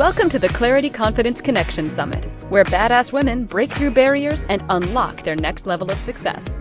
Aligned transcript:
Welcome 0.00 0.30
to 0.30 0.38
the 0.38 0.48
Clarity 0.48 0.88
Confidence 0.88 1.42
Connection 1.42 1.86
Summit, 1.90 2.24
where 2.48 2.64
badass 2.64 3.12
women 3.12 3.44
break 3.44 3.70
through 3.70 3.90
barriers 3.90 4.46
and 4.48 4.64
unlock 4.70 5.24
their 5.24 5.36
next 5.36 5.66
level 5.66 5.90
of 5.90 5.98
success. 5.98 6.58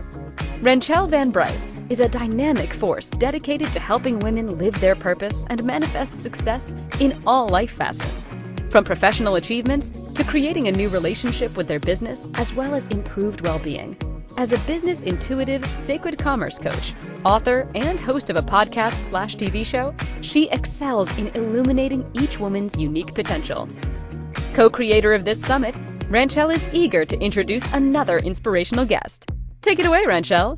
Renchelle 0.62 1.10
Van 1.10 1.32
Bryce 1.32 1.80
is 1.88 2.02
a 2.02 2.10
dynamic 2.10 2.74
force 2.74 3.10
dedicated 3.12 3.72
to 3.72 3.80
helping 3.80 4.20
women 4.20 4.58
live 4.58 4.78
their 4.82 4.94
purpose 4.94 5.46
and 5.50 5.64
manifest 5.64 6.20
success 6.20 6.76
in 7.00 7.18
all 7.26 7.48
life 7.48 7.72
facets, 7.72 8.28
from 8.72 8.84
professional 8.84 9.36
achievements 9.36 9.90
to 10.16 10.26
creating 10.26 10.68
a 10.68 10.74
new 10.74 10.90
relationship 10.90 11.56
with 11.56 11.70
their 11.70 11.80
business, 11.80 12.28
as 12.36 12.54
well 12.54 12.76
as 12.76 12.88
improved 12.88 13.40
well 13.48 13.60
being. 13.60 13.96
As 14.40 14.54
a 14.54 14.58
business 14.60 15.02
intuitive, 15.02 15.66
sacred 15.66 16.18
commerce 16.18 16.58
coach, 16.58 16.94
author, 17.26 17.70
and 17.76 18.00
host 18.00 18.30
of 18.30 18.38
a 18.38 18.42
podcast 18.42 18.94
slash 19.10 19.36
TV 19.36 19.66
show, 19.66 19.94
she 20.22 20.50
excels 20.52 21.20
in 21.20 21.28
illuminating 21.36 22.10
each 22.14 22.40
woman's 22.40 22.78
unique 22.78 23.14
potential. 23.14 23.68
Co 24.54 24.70
creator 24.70 25.14
of 25.14 25.26
this 25.26 25.42
summit, 25.42 25.76
Ranchelle 26.10 26.52
is 26.52 26.66
eager 26.72 27.04
to 27.04 27.20
introduce 27.20 27.74
another 27.74 28.18
inspirational 28.20 28.86
guest. 28.86 29.30
Take 29.62 29.80
it 29.80 29.86
away, 29.86 30.06
Ranchelle. 30.06 30.58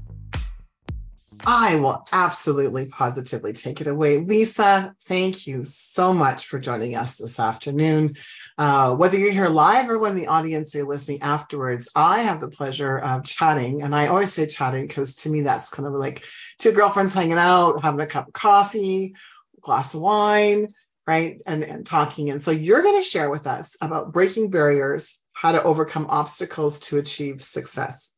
I 1.44 1.78
will 1.78 2.06
absolutely 2.14 2.86
positively 2.86 3.54
take 3.54 3.82
it 3.82 3.88
away. 3.88 4.20
Lisa, 4.20 4.94
thank 5.06 5.48
you 5.48 5.64
so 5.92 6.14
much 6.14 6.48
for 6.48 6.60
joining 6.60 6.96
us 6.96 7.18
this 7.18 7.40
afternoon. 7.40 8.16
Uh, 8.58 8.96
whether 8.96 9.18
you're 9.18 9.32
here 9.32 9.48
live 9.48 9.90
or 9.90 10.00
when 10.00 10.16
the 10.16 10.28
audience 10.28 10.76
are 10.76 10.86
listening 10.86 11.22
afterwards, 11.22 11.90
I 11.96 12.22
have 12.22 12.40
the 12.40 12.48
pleasure 12.48 12.98
of 12.98 13.24
chatting. 13.24 13.82
And 13.82 13.94
I 13.94 14.08
always 14.08 14.32
say 14.32 14.46
chatting 14.46 14.88
because 14.88 15.16
to 15.16 15.30
me, 15.30 15.42
that's 15.42 15.70
kind 15.70 15.88
of 15.88 15.94
like 15.94 16.24
two 16.58 16.72
girlfriends 16.72 17.14
hanging 17.14 17.34
out, 17.34 17.82
having 17.82 18.00
a 18.00 18.08
cup 18.08 18.28
of 18.28 18.34
coffee, 18.34 19.16
glass 19.62 19.94
of 19.94 20.02
wine, 20.02 20.68
right? 21.06 21.42
And, 21.46 21.64
and 21.64 21.86
talking. 21.86 22.30
And 22.30 22.42
so 22.42 22.52
you're 22.52 22.84
going 22.84 23.02
to 23.02 23.08
share 23.08 23.30
with 23.30 23.48
us 23.48 23.76
about 23.82 24.14
breaking 24.14 24.50
barriers, 24.50 25.20
how 25.34 25.52
to 25.52 25.64
overcome 25.64 26.08
obstacles 26.10 26.80
to 26.82 27.00
achieve 27.00 27.42
success. 27.42 28.11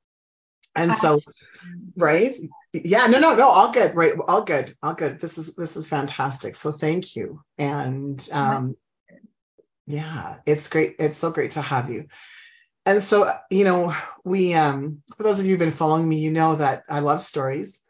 And 0.75 0.95
so, 0.95 1.19
right? 1.95 2.33
Yeah, 2.73 3.05
no, 3.07 3.19
no, 3.19 3.35
no, 3.35 3.47
all 3.47 3.71
good, 3.71 3.95
right? 3.95 4.13
All 4.27 4.43
good, 4.43 4.75
all 4.81 4.93
good. 4.93 5.19
This 5.19 5.37
is 5.37 5.55
this 5.55 5.77
is 5.77 5.87
fantastic. 5.87 6.55
So 6.55 6.71
thank 6.71 7.15
you. 7.15 7.41
And 7.57 8.27
um, 8.31 8.75
yeah, 9.85 10.37
it's 10.45 10.69
great. 10.69 10.95
It's 10.99 11.17
so 11.17 11.31
great 11.31 11.51
to 11.51 11.61
have 11.61 11.89
you. 11.89 12.07
And 12.85 13.01
so, 13.01 13.31
you 13.49 13.63
know, 13.63 13.95
we 14.23 14.53
um, 14.53 15.03
for 15.15 15.23
those 15.23 15.39
of 15.39 15.45
you 15.45 15.51
who've 15.51 15.59
been 15.59 15.71
following 15.71 16.07
me, 16.07 16.17
you 16.17 16.31
know 16.31 16.55
that 16.55 16.83
I 16.89 16.99
love 16.99 17.21
stories 17.21 17.81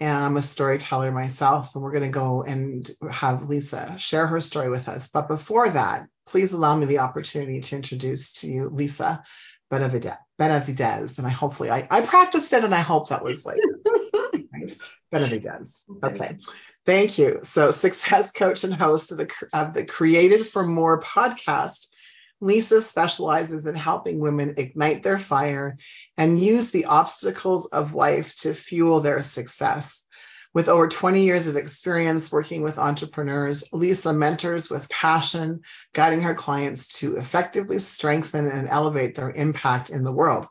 and 0.00 0.18
I'm 0.18 0.36
a 0.36 0.42
storyteller 0.42 1.10
myself. 1.10 1.74
And 1.74 1.82
we're 1.82 1.92
going 1.92 2.02
to 2.02 2.08
go 2.08 2.42
and 2.42 2.90
have 3.10 3.48
Lisa 3.48 3.96
share 3.98 4.26
her 4.26 4.40
story 4.40 4.68
with 4.68 4.88
us. 4.88 5.08
But 5.08 5.28
before 5.28 5.70
that, 5.70 6.06
please 6.26 6.52
allow 6.52 6.74
me 6.76 6.86
the 6.86 6.98
opportunity 6.98 7.60
to 7.60 7.76
introduce 7.76 8.34
to 8.40 8.48
you 8.48 8.68
Lisa 8.68 9.22
Benavidez. 9.72 11.18
And 11.18 11.26
I 11.26 11.30
hopefully 11.30 11.70
I, 11.70 11.86
I 11.90 12.02
practiced 12.02 12.52
it 12.52 12.64
and 12.64 12.74
I 12.74 12.80
hope 12.80 13.08
that 13.08 13.24
was 13.24 13.46
like 13.46 13.60
right. 14.52 14.76
Benavidez. 15.12 15.84
Okay. 16.02 16.36
Thank 16.84 17.18
you. 17.18 17.40
So 17.42 17.70
success 17.70 18.32
coach 18.32 18.64
and 18.64 18.74
host 18.74 19.12
of 19.12 19.18
the 19.18 19.32
of 19.52 19.72
the 19.72 19.86
Created 19.86 20.46
for 20.46 20.64
More 20.64 21.00
podcast. 21.00 21.88
Lisa 22.40 22.82
specializes 22.82 23.66
in 23.68 23.76
helping 23.76 24.18
women 24.18 24.54
ignite 24.56 25.04
their 25.04 25.18
fire 25.18 25.76
and 26.18 26.40
use 26.40 26.72
the 26.72 26.86
obstacles 26.86 27.66
of 27.66 27.94
life 27.94 28.34
to 28.40 28.52
fuel 28.52 28.98
their 29.00 29.22
success. 29.22 30.01
With 30.54 30.68
over 30.68 30.86
20 30.86 31.24
years 31.24 31.46
of 31.48 31.56
experience 31.56 32.30
working 32.30 32.62
with 32.62 32.78
entrepreneurs, 32.78 33.72
Lisa 33.72 34.12
mentors 34.12 34.68
with 34.68 34.88
passion, 34.90 35.62
guiding 35.94 36.22
her 36.22 36.34
clients 36.34 37.00
to 37.00 37.16
effectively 37.16 37.78
strengthen 37.78 38.46
and 38.46 38.68
elevate 38.68 39.14
their 39.14 39.30
impact 39.30 39.88
in 39.88 40.04
the 40.04 40.12
world. 40.12 40.46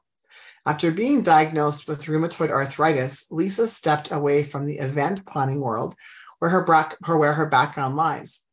After 0.65 0.91
being 0.91 1.21
diagnosed 1.21 1.87
with 1.87 2.05
rheumatoid 2.05 2.49
arthritis, 2.49 3.27
Lisa 3.29 3.67
stepped 3.67 4.11
away 4.11 4.43
from 4.43 4.65
the 4.65 4.79
event 4.79 5.25
planning 5.25 5.59
world 5.59 5.95
where 6.39 6.49
her, 6.49 7.17
where 7.17 7.33
her 7.33 7.45
background 7.47 7.95
lies. 7.95 8.43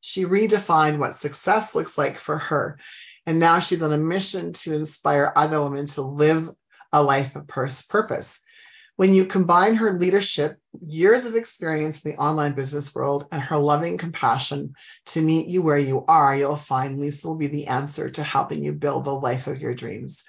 She 0.00 0.24
redefined 0.24 0.98
what 0.98 1.16
success 1.16 1.74
looks 1.74 1.98
like 1.98 2.18
for 2.18 2.38
her, 2.38 2.78
and 3.26 3.40
now 3.40 3.58
she's 3.58 3.82
on 3.82 3.92
a 3.92 3.98
mission 3.98 4.52
to 4.52 4.74
inspire 4.74 5.32
other 5.34 5.60
women 5.60 5.86
to 5.86 6.02
live 6.02 6.50
a 6.92 7.02
life 7.02 7.34
of 7.34 7.48
purpose. 7.48 8.40
When 8.98 9.14
you 9.14 9.26
combine 9.26 9.76
her 9.76 9.96
leadership, 9.96 10.58
years 10.80 11.26
of 11.26 11.36
experience 11.36 12.04
in 12.04 12.10
the 12.10 12.18
online 12.18 12.54
business 12.54 12.92
world, 12.92 13.28
and 13.30 13.40
her 13.40 13.56
loving 13.56 13.96
compassion 13.96 14.74
to 15.06 15.22
meet 15.22 15.46
you 15.46 15.62
where 15.62 15.78
you 15.78 16.04
are, 16.08 16.34
you'll 16.34 16.56
find 16.56 16.98
Lisa 16.98 17.28
will 17.28 17.36
be 17.36 17.46
the 17.46 17.68
answer 17.68 18.10
to 18.10 18.24
helping 18.24 18.64
you 18.64 18.72
build 18.72 19.04
the 19.04 19.14
life 19.14 19.46
of 19.46 19.60
your 19.60 19.72
dreams. 19.72 20.24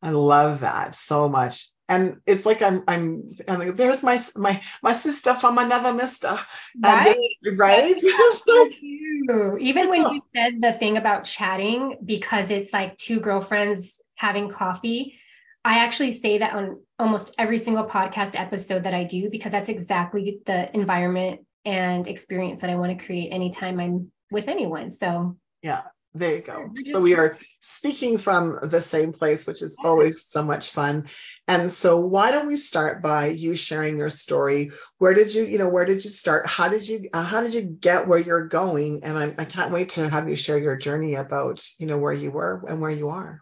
I 0.00 0.10
love 0.10 0.60
that 0.60 0.94
so 0.94 1.28
much. 1.28 1.70
And 1.88 2.18
it's 2.24 2.46
like 2.46 2.62
I'm 2.62 2.84
I'm, 2.86 3.32
like, 3.48 3.74
there's 3.74 4.04
my 4.04 4.22
my 4.36 4.62
my 4.84 4.92
sister 4.92 5.34
from 5.34 5.58
another 5.58 5.92
mister. 5.92 6.38
Right? 6.80 7.16
And, 7.44 7.58
right? 7.58 7.96
Even 9.60 9.88
when 9.88 10.02
you 10.12 10.22
said 10.32 10.62
the 10.62 10.74
thing 10.78 10.96
about 10.96 11.24
chatting, 11.24 11.98
because 12.04 12.52
it's 12.52 12.72
like 12.72 12.96
two 12.96 13.18
girlfriends 13.18 14.00
having 14.14 14.48
coffee, 14.48 15.18
I 15.64 15.78
actually 15.78 16.12
say 16.12 16.38
that 16.38 16.54
on 16.54 16.80
almost 16.98 17.34
every 17.38 17.58
single 17.58 17.86
podcast 17.86 18.38
episode 18.38 18.84
that 18.84 18.94
I 18.94 19.04
do 19.04 19.30
because 19.30 19.52
that's 19.52 19.68
exactly 19.68 20.40
the 20.44 20.74
environment 20.74 21.42
and 21.64 22.06
experience 22.08 22.60
that 22.60 22.70
I 22.70 22.74
want 22.74 22.98
to 22.98 23.04
create 23.04 23.30
anytime 23.32 23.78
I'm 23.78 24.10
with 24.30 24.48
anyone. 24.48 24.90
So, 24.90 25.36
yeah, 25.62 25.82
there 26.14 26.36
you 26.36 26.42
go. 26.42 26.70
So, 26.90 27.00
we 27.00 27.14
are 27.14 27.38
speaking 27.60 28.18
from 28.18 28.58
the 28.62 28.80
same 28.80 29.12
place, 29.12 29.46
which 29.46 29.62
is 29.62 29.76
always 29.84 30.26
so 30.26 30.42
much 30.42 30.70
fun. 30.70 31.06
And 31.46 31.70
so, 31.70 32.00
why 32.00 32.32
don't 32.32 32.48
we 32.48 32.56
start 32.56 33.00
by 33.00 33.26
you 33.26 33.54
sharing 33.54 33.98
your 33.98 34.08
story? 34.08 34.72
Where 34.98 35.14
did 35.14 35.32
you, 35.32 35.44
you 35.44 35.58
know, 35.58 35.68
where 35.68 35.84
did 35.84 36.02
you 36.02 36.10
start? 36.10 36.48
How 36.48 36.68
did 36.68 36.88
you, 36.88 37.08
uh, 37.12 37.22
how 37.22 37.40
did 37.40 37.54
you 37.54 37.62
get 37.62 38.08
where 38.08 38.18
you're 38.18 38.48
going? 38.48 39.04
And 39.04 39.16
I, 39.16 39.34
I 39.38 39.44
can't 39.44 39.70
wait 39.70 39.90
to 39.90 40.08
have 40.08 40.28
you 40.28 40.34
share 40.34 40.58
your 40.58 40.76
journey 40.76 41.14
about, 41.14 41.64
you 41.78 41.86
know, 41.86 41.98
where 41.98 42.12
you 42.12 42.32
were 42.32 42.64
and 42.68 42.80
where 42.80 42.90
you 42.90 43.10
are. 43.10 43.40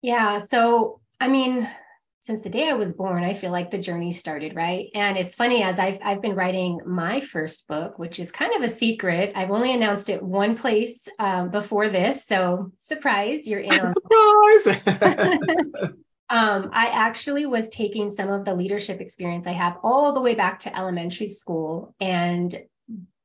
Yeah. 0.00 0.38
So, 0.38 1.01
I 1.22 1.28
mean, 1.28 1.70
since 2.18 2.42
the 2.42 2.50
day 2.50 2.68
I 2.68 2.72
was 2.72 2.94
born, 2.94 3.22
I 3.22 3.34
feel 3.34 3.52
like 3.52 3.70
the 3.70 3.78
journey 3.78 4.10
started, 4.10 4.56
right? 4.56 4.88
And 4.92 5.16
it's 5.16 5.36
funny 5.36 5.62
as 5.62 5.78
I've 5.78 6.00
I've 6.02 6.20
been 6.20 6.34
writing 6.34 6.80
my 6.84 7.20
first 7.20 7.68
book, 7.68 7.96
which 7.96 8.18
is 8.18 8.32
kind 8.32 8.52
of 8.56 8.62
a 8.62 8.68
secret. 8.68 9.30
I've 9.36 9.52
only 9.52 9.72
announced 9.72 10.08
it 10.08 10.20
one 10.20 10.56
place 10.56 11.06
um, 11.20 11.52
before 11.52 11.88
this, 11.90 12.26
so 12.26 12.72
surprise, 12.78 13.46
you're 13.46 13.60
in 13.60 13.72
on 13.80 13.94
surprise. 13.94 14.82
um, 16.28 16.70
I 16.72 16.88
actually 16.92 17.46
was 17.46 17.68
taking 17.68 18.10
some 18.10 18.28
of 18.28 18.44
the 18.44 18.56
leadership 18.56 19.00
experience 19.00 19.46
I 19.46 19.52
have 19.52 19.76
all 19.84 20.14
the 20.14 20.20
way 20.20 20.34
back 20.34 20.58
to 20.60 20.76
elementary 20.76 21.28
school 21.28 21.94
and 22.00 22.52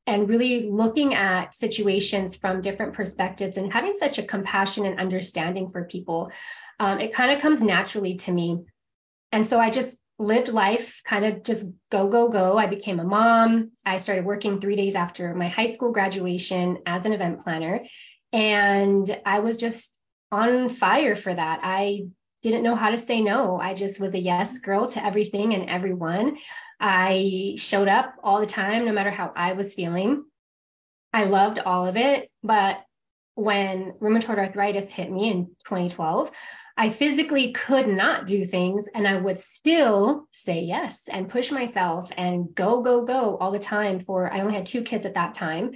and 0.08 0.30
really 0.30 0.70
looking 0.70 1.14
at 1.14 1.54
situations 1.54 2.36
from 2.36 2.62
different 2.62 2.94
perspectives 2.94 3.58
and 3.58 3.72
having 3.72 3.94
such 3.94 4.18
a 4.18 4.24
compassion 4.24 4.86
and 4.86 5.00
understanding 5.00 5.70
for 5.70 5.84
people 5.84 6.32
um, 6.80 7.00
it 7.00 7.14
kind 7.14 7.32
of 7.32 7.42
comes 7.42 7.62
naturally 7.62 8.16
to 8.16 8.32
me. 8.32 8.66
And 9.32 9.46
so 9.46 9.60
I 9.60 9.70
just 9.70 9.98
lived 10.20 10.50
life 10.50 11.02
kind 11.06 11.26
of 11.26 11.44
just 11.44 11.68
go, 11.92 12.08
go, 12.08 12.30
go. 12.30 12.58
I 12.58 12.68
became 12.68 13.00
a 13.00 13.04
mom. 13.04 13.72
I 13.86 14.00
started 14.00 14.26
working 14.26 14.60
three 14.60 14.76
days 14.76 14.96
after 14.96 15.34
my 15.36 15.48
high 15.48 15.68
school 15.68 15.92
graduation 15.92 16.80
as 16.86 17.06
an 17.06 17.14
event 17.14 17.42
planner. 17.42 17.86
And 18.32 19.20
I 19.26 19.40
was 19.40 19.58
just 19.58 20.00
on 20.32 20.70
fire 20.70 21.16
for 21.16 21.34
that. 21.34 21.62
I 21.64 22.08
didn't 22.42 22.64
know 22.64 22.76
how 22.76 22.92
to 22.92 22.98
say 22.98 23.22
no. 23.22 23.60
I 23.60 23.74
just 23.74 24.00
was 24.00 24.14
a 24.14 24.20
yes 24.20 24.60
girl 24.60 24.88
to 24.88 25.06
everything 25.06 25.54
and 25.54 25.70
everyone. 25.70 26.38
I 26.80 27.56
showed 27.58 27.88
up 27.88 28.16
all 28.24 28.40
the 28.40 28.46
time, 28.46 28.86
no 28.86 28.92
matter 28.92 29.12
how 29.12 29.32
I 29.36 29.54
was 29.54 29.74
feeling. 29.74 30.26
I 31.12 31.24
loved 31.24 31.60
all 31.60 31.88
of 31.88 31.98
it. 31.98 32.30
But 32.44 32.84
when 33.36 33.94
rheumatoid 34.02 34.38
arthritis 34.38 34.92
hit 34.92 35.12
me 35.12 35.30
in 35.30 35.46
2012, 35.66 36.32
I 36.80 36.90
physically 36.90 37.54
could 37.54 37.88
not 37.88 38.28
do 38.28 38.46
things 38.46 38.88
and 38.94 39.08
I 39.08 39.16
would 39.18 39.40
still 39.40 40.28
say 40.30 40.62
yes 40.62 41.10
and 41.12 41.30
push 41.30 41.52
myself 41.52 42.12
and 42.16 42.54
go, 42.54 42.84
go, 42.84 43.04
go 43.04 43.36
all 43.38 43.52
the 43.52 43.58
time 43.58 44.00
for, 44.00 44.32
I 44.32 44.42
only 44.42 44.54
had 44.54 44.68
two 44.68 44.84
kids 44.84 45.08
at 45.08 45.16
that 45.16 45.34
time. 45.34 45.72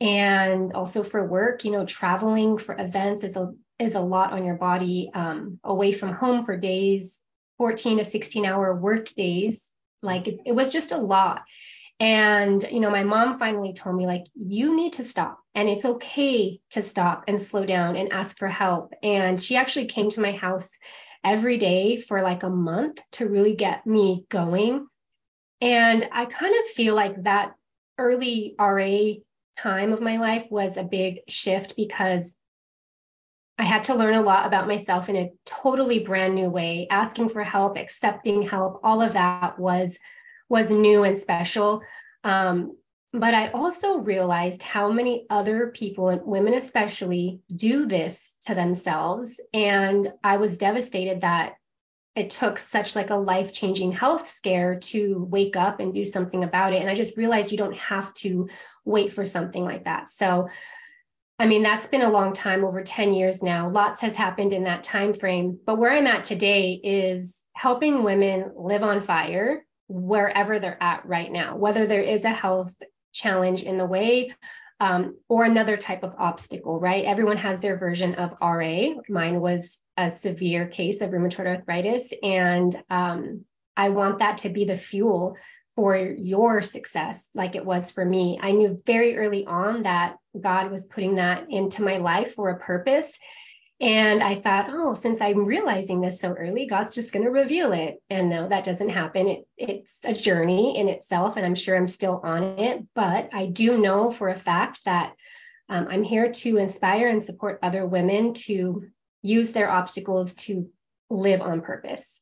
And 0.00 0.72
also 0.72 1.02
for 1.02 1.26
work, 1.26 1.64
you 1.64 1.70
know, 1.70 1.84
traveling 1.84 2.56
for 2.56 2.78
events 2.78 3.24
is 3.24 3.36
a, 3.36 3.52
is 3.78 3.94
a 3.94 4.00
lot 4.00 4.32
on 4.32 4.44
your 4.44 4.56
body, 4.56 5.10
um, 5.14 5.60
away 5.62 5.92
from 5.92 6.12
home 6.12 6.44
for 6.44 6.56
days, 6.56 7.20
14 7.58 7.98
to 7.98 8.04
16 8.04 8.44
hour 8.44 8.74
work 8.74 9.14
days. 9.14 9.68
Like 10.02 10.28
it, 10.28 10.40
it 10.46 10.52
was 10.52 10.70
just 10.70 10.92
a 10.92 10.98
lot. 10.98 11.42
And, 12.00 12.64
you 12.70 12.78
know, 12.78 12.90
my 12.90 13.02
mom 13.02 13.38
finally 13.38 13.72
told 13.72 13.96
me, 13.96 14.06
like, 14.06 14.24
you 14.36 14.76
need 14.76 14.94
to 14.94 15.04
stop 15.04 15.40
and 15.54 15.68
it's 15.68 15.84
okay 15.84 16.60
to 16.70 16.82
stop 16.82 17.24
and 17.26 17.40
slow 17.40 17.66
down 17.66 17.96
and 17.96 18.12
ask 18.12 18.38
for 18.38 18.46
help. 18.46 18.92
And 19.02 19.42
she 19.42 19.56
actually 19.56 19.86
came 19.86 20.08
to 20.10 20.20
my 20.20 20.30
house 20.30 20.70
every 21.24 21.58
day 21.58 21.96
for 21.96 22.22
like 22.22 22.44
a 22.44 22.50
month 22.50 23.00
to 23.12 23.28
really 23.28 23.56
get 23.56 23.84
me 23.84 24.24
going. 24.28 24.86
And 25.60 26.08
I 26.12 26.26
kind 26.26 26.54
of 26.54 26.66
feel 26.66 26.94
like 26.94 27.24
that 27.24 27.54
early 27.98 28.54
RA 28.60 29.14
time 29.58 29.92
of 29.92 30.00
my 30.00 30.18
life 30.18 30.46
was 30.50 30.76
a 30.76 30.84
big 30.84 31.20
shift 31.28 31.74
because 31.76 32.32
I 33.58 33.64
had 33.64 33.84
to 33.84 33.94
learn 33.94 34.14
a 34.14 34.22
lot 34.22 34.46
about 34.46 34.68
myself 34.68 35.08
in 35.08 35.16
a 35.16 35.32
totally 35.44 35.98
brand 35.98 36.34
new 36.34 36.48
way. 36.48 36.86
Asking 36.90 37.28
for 37.28 37.42
help, 37.42 37.76
accepting 37.76 38.42
help, 38.42 38.80
all 38.84 39.02
of 39.02 39.14
that 39.14 39.58
was 39.58 39.98
was 40.48 40.70
new 40.70 41.02
and 41.02 41.18
special. 41.18 41.82
Um, 42.24 42.76
but 43.12 43.34
I 43.34 43.48
also 43.48 43.98
realized 43.98 44.62
how 44.62 44.92
many 44.92 45.26
other 45.28 45.72
people, 45.74 46.08
and 46.08 46.22
women 46.24 46.54
especially, 46.54 47.40
do 47.54 47.86
this 47.86 48.36
to 48.42 48.54
themselves. 48.54 49.40
And 49.52 50.12
I 50.22 50.36
was 50.36 50.58
devastated 50.58 51.22
that 51.22 51.54
it 52.14 52.30
took 52.30 52.58
such 52.58 52.96
like 52.96 53.10
a 53.10 53.16
life-changing 53.16 53.92
health 53.92 54.28
scare 54.28 54.76
to 54.76 55.26
wake 55.30 55.56
up 55.56 55.80
and 55.80 55.92
do 55.92 56.04
something 56.04 56.44
about 56.44 56.72
it. 56.72 56.80
And 56.80 56.90
I 56.90 56.94
just 56.94 57.16
realized 57.16 57.52
you 57.52 57.58
don't 57.58 57.76
have 57.76 58.12
to 58.14 58.48
wait 58.84 59.12
for 59.12 59.24
something 59.24 59.64
like 59.64 59.84
that. 59.84 60.08
So 60.08 60.48
I 61.38 61.46
mean, 61.46 61.62
that's 61.62 61.86
been 61.86 62.02
a 62.02 62.10
long 62.10 62.32
time, 62.32 62.64
over 62.64 62.82
10 62.82 63.14
years 63.14 63.42
now. 63.42 63.70
Lots 63.70 64.00
has 64.00 64.16
happened 64.16 64.52
in 64.52 64.64
that 64.64 64.82
time 64.82 65.14
frame. 65.14 65.58
But 65.64 65.78
where 65.78 65.92
I'm 65.92 66.06
at 66.06 66.24
today 66.24 66.80
is 66.82 67.38
helping 67.52 68.02
women 68.02 68.52
live 68.56 68.82
on 68.82 69.00
fire 69.00 69.64
wherever 69.86 70.58
they're 70.58 70.82
at 70.82 71.06
right 71.06 71.30
now, 71.30 71.56
whether 71.56 71.86
there 71.86 72.02
is 72.02 72.24
a 72.24 72.30
health 72.30 72.74
challenge 73.12 73.62
in 73.62 73.78
the 73.78 73.86
way 73.86 74.32
um, 74.80 75.16
or 75.28 75.44
another 75.44 75.76
type 75.76 76.02
of 76.02 76.14
obstacle, 76.18 76.78
right? 76.78 77.04
Everyone 77.04 77.36
has 77.36 77.60
their 77.60 77.78
version 77.78 78.14
of 78.16 78.34
RA. 78.40 78.94
Mine 79.08 79.40
was 79.40 79.78
a 79.96 80.10
severe 80.10 80.66
case 80.66 81.00
of 81.00 81.10
rheumatoid 81.10 81.46
arthritis. 81.46 82.12
And 82.22 82.74
um, 82.90 83.44
I 83.76 83.90
want 83.90 84.18
that 84.18 84.38
to 84.38 84.48
be 84.48 84.64
the 84.64 84.76
fuel 84.76 85.36
for 85.78 85.96
your 85.96 86.60
success 86.60 87.30
like 87.36 87.54
it 87.54 87.64
was 87.64 87.92
for 87.92 88.04
me. 88.04 88.36
I 88.42 88.50
knew 88.50 88.82
very 88.84 89.16
early 89.16 89.46
on 89.46 89.84
that 89.84 90.16
God 90.36 90.72
was 90.72 90.86
putting 90.86 91.14
that 91.14 91.46
into 91.50 91.84
my 91.84 91.98
life 91.98 92.34
for 92.34 92.50
a 92.50 92.58
purpose. 92.58 93.16
And 93.80 94.20
I 94.20 94.40
thought, 94.40 94.70
oh, 94.70 94.94
since 94.94 95.20
I'm 95.20 95.44
realizing 95.44 96.00
this 96.00 96.20
so 96.20 96.30
early, 96.30 96.66
God's 96.66 96.96
just 96.96 97.12
going 97.12 97.24
to 97.24 97.30
reveal 97.30 97.72
it. 97.72 98.02
And 98.10 98.28
no, 98.28 98.48
that 98.48 98.64
doesn't 98.64 98.88
happen. 98.88 99.28
It, 99.28 99.46
it's 99.56 100.04
a 100.04 100.12
journey 100.12 100.76
in 100.76 100.88
itself, 100.88 101.36
and 101.36 101.46
I'm 101.46 101.54
sure 101.54 101.76
I'm 101.76 101.86
still 101.86 102.22
on 102.24 102.42
it. 102.58 102.84
But 102.96 103.30
I 103.32 103.46
do 103.46 103.78
know 103.78 104.10
for 104.10 104.30
a 104.30 104.36
fact 104.36 104.84
that 104.84 105.12
um, 105.68 105.86
I'm 105.88 106.02
here 106.02 106.32
to 106.32 106.56
inspire 106.56 107.08
and 107.08 107.22
support 107.22 107.60
other 107.62 107.86
women 107.86 108.34
to 108.48 108.82
use 109.22 109.52
their 109.52 109.70
obstacles 109.70 110.34
to 110.46 110.70
live 111.08 111.40
on 111.40 111.60
purpose. 111.60 112.20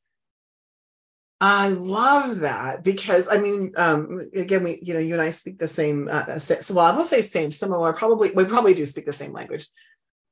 I 1.40 1.68
love 1.68 2.40
that 2.40 2.82
because 2.82 3.28
I 3.28 3.38
mean, 3.38 3.72
um, 3.76 4.30
again, 4.34 4.64
we, 4.64 4.80
you 4.82 4.94
know, 4.94 5.00
you 5.00 5.14
and 5.14 5.22
I 5.22 5.30
speak 5.30 5.58
the 5.58 5.68
same. 5.68 6.08
Uh, 6.10 6.38
so, 6.38 6.74
well, 6.74 6.86
I 6.86 6.94
won't 6.94 7.06
say 7.06 7.20
same, 7.20 7.52
similar. 7.52 7.92
Probably, 7.92 8.30
we 8.30 8.46
probably 8.46 8.74
do 8.74 8.86
speak 8.86 9.04
the 9.04 9.12
same 9.12 9.32
language. 9.32 9.68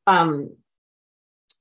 Um, 0.07 0.57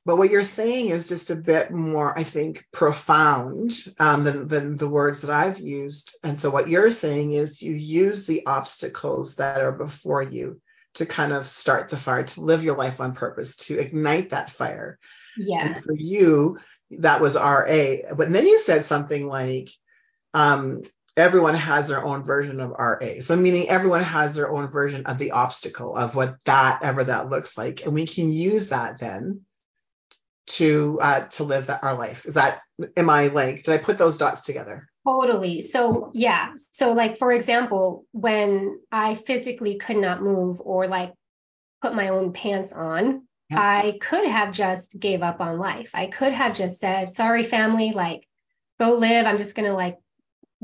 but 0.05 0.17
what 0.17 0.29
you're 0.29 0.43
saying 0.43 0.89
is 0.89 1.07
just 1.07 1.29
a 1.29 1.35
bit 1.35 1.71
more, 1.71 2.17
I 2.17 2.23
think, 2.23 2.65
profound 2.71 3.73
um, 3.99 4.23
than 4.23 4.47
than 4.47 4.77
the 4.77 4.89
words 4.89 5.21
that 5.21 5.31
I've 5.31 5.59
used. 5.59 6.17
And 6.23 6.39
so, 6.39 6.49
what 6.49 6.69
you're 6.69 6.89
saying 6.89 7.33
is 7.33 7.61
you 7.61 7.73
use 7.73 8.25
the 8.25 8.45
obstacles 8.45 9.35
that 9.35 9.61
are 9.61 9.71
before 9.71 10.23
you 10.23 10.61
to 10.95 11.05
kind 11.05 11.33
of 11.33 11.47
start 11.47 11.89
the 11.89 11.97
fire, 11.97 12.23
to 12.23 12.41
live 12.41 12.63
your 12.63 12.77
life 12.77 13.01
on 13.01 13.13
purpose, 13.13 13.55
to 13.55 13.79
ignite 13.79 14.29
that 14.29 14.49
fire. 14.49 14.99
Yeah. 15.37 15.65
And 15.65 15.83
for 15.83 15.93
you, 15.93 16.59
that 16.99 17.21
was 17.21 17.35
RA. 17.35 18.15
But 18.15 18.31
then 18.31 18.47
you 18.47 18.59
said 18.59 18.85
something 18.85 19.27
like, 19.27 19.69
um, 20.33 20.81
everyone 21.15 21.55
has 21.55 21.87
their 21.87 22.03
own 22.03 22.23
version 22.23 22.59
of 22.59 22.71
RA. 22.71 23.19
So 23.21 23.35
meaning 23.35 23.69
everyone 23.69 24.03
has 24.03 24.35
their 24.35 24.51
own 24.51 24.67
version 24.67 25.05
of 25.05 25.17
the 25.17 25.31
obstacle 25.31 25.95
of 25.95 26.15
what 26.15 26.35
that 26.45 26.79
ever 26.83 27.03
that 27.03 27.29
looks 27.29 27.57
like, 27.57 27.85
and 27.85 27.93
we 27.93 28.05
can 28.05 28.31
use 28.31 28.69
that 28.69 28.99
then 28.99 29.41
to 30.45 30.99
uh, 31.01 31.27
to 31.27 31.43
live 31.43 31.67
that 31.67 31.83
our 31.83 31.95
life. 31.95 32.25
Is 32.25 32.33
that 32.33 32.61
am 32.97 33.09
I 33.09 33.27
like 33.27 33.63
did 33.63 33.73
I 33.73 33.77
put 33.77 33.97
those 33.97 34.17
dots 34.17 34.43
together? 34.43 34.89
Totally. 35.07 35.61
So 35.61 36.11
yeah. 36.13 36.53
So 36.71 36.93
like 36.93 37.17
for 37.17 37.31
example, 37.31 38.05
when 38.11 38.79
I 38.91 39.15
physically 39.15 39.75
could 39.75 39.97
not 39.97 40.21
move 40.21 40.59
or 40.61 40.87
like 40.87 41.13
put 41.81 41.93
my 41.93 42.09
own 42.09 42.33
pants 42.33 42.71
on, 42.71 43.23
I 43.57 43.97
could 43.99 44.27
have 44.27 44.51
just 44.51 44.99
gave 44.99 45.21
up 45.21 45.41
on 45.41 45.57
life. 45.57 45.91
I 45.93 46.07
could 46.07 46.33
have 46.33 46.55
just 46.55 46.79
said, 46.79 47.09
sorry, 47.09 47.43
family, 47.43 47.91
like 47.91 48.27
go 48.79 48.93
live. 48.93 49.25
I'm 49.25 49.37
just 49.37 49.55
going 49.55 49.69
to 49.69 49.75
like 49.75 49.97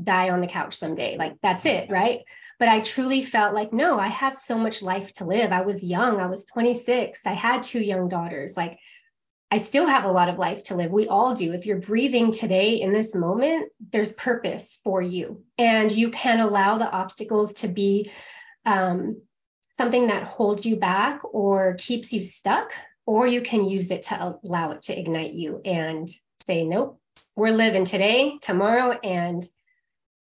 die 0.02 0.30
on 0.30 0.42
the 0.42 0.48
couch 0.48 0.76
someday. 0.76 1.18
Like 1.18 1.36
that's 1.42 1.66
it. 1.66 1.90
Right. 1.90 2.22
But 2.58 2.68
I 2.68 2.82
truly 2.82 3.22
felt 3.22 3.56
like, 3.56 3.72
no, 3.72 3.98
I 3.98 4.08
have 4.08 4.36
so 4.36 4.58
much 4.58 4.82
life 4.82 5.14
to 5.14 5.26
live. 5.26 5.52
I 5.52 5.62
was 5.62 5.84
young. 5.84 6.20
I 6.20 6.26
was 6.26 6.44
26. 6.46 7.26
I 7.26 7.34
had 7.34 7.64
two 7.64 7.82
young 7.82 8.10
daughters. 8.10 8.58
Like 8.58 8.80
I 9.52 9.58
still 9.58 9.88
have 9.88 10.04
a 10.04 10.12
lot 10.12 10.30
of 10.30 10.38
life 10.38 10.64
to 10.64 10.76
live. 10.76 10.92
We 10.92 11.08
all 11.08 11.34
do. 11.34 11.54
If 11.54 11.66
you're 11.66 11.80
breathing 11.80 12.32
today 12.32 12.82
in 12.82 12.94
this 12.94 13.16
moment, 13.16 13.72
there's 13.92 14.12
purpose 14.12 14.80
for 14.84 15.02
you. 15.02 15.44
And 15.58 15.92
you 15.92 16.12
can 16.12 16.40
allow 16.40 16.78
the 16.78 16.90
obstacles 16.90 17.56
to 17.56 17.68
be 17.68 18.12
um, 18.66 19.22
something 19.80 20.08
that 20.08 20.24
holds 20.24 20.66
you 20.66 20.76
back 20.76 21.22
or 21.24 21.76
keeps 21.76 22.12
you 22.12 22.22
stuck, 22.22 22.74
or 23.06 23.26
you 23.26 23.40
can 23.42 23.64
use 23.64 23.90
it 23.92 24.02
to 24.02 24.38
allow 24.44 24.72
it 24.72 24.82
to 24.82 25.00
ignite 25.00 25.32
you 25.32 25.62
and 25.64 26.10
say, 26.46 26.66
nope, 26.66 27.00
we're 27.38 27.56
living 27.56 27.86
today, 27.86 28.38
tomorrow, 28.42 28.92
and 29.02 29.48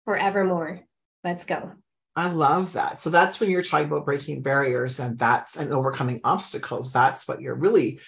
forevermore. 0.06 0.80
Let's 1.22 1.44
go. 1.44 1.72
I 2.16 2.28
love 2.32 2.72
that. 2.72 2.96
So 2.96 3.10
that's 3.10 3.40
when 3.40 3.50
you're 3.50 3.62
talking 3.62 3.88
about 3.88 4.06
breaking 4.06 4.40
barriers 4.40 5.00
and 5.00 5.18
that's 5.18 5.58
and 5.58 5.70
overcoming 5.70 6.22
obstacles. 6.24 6.94
That's 6.94 7.28
what 7.28 7.42
you're 7.42 7.54
really 7.54 8.00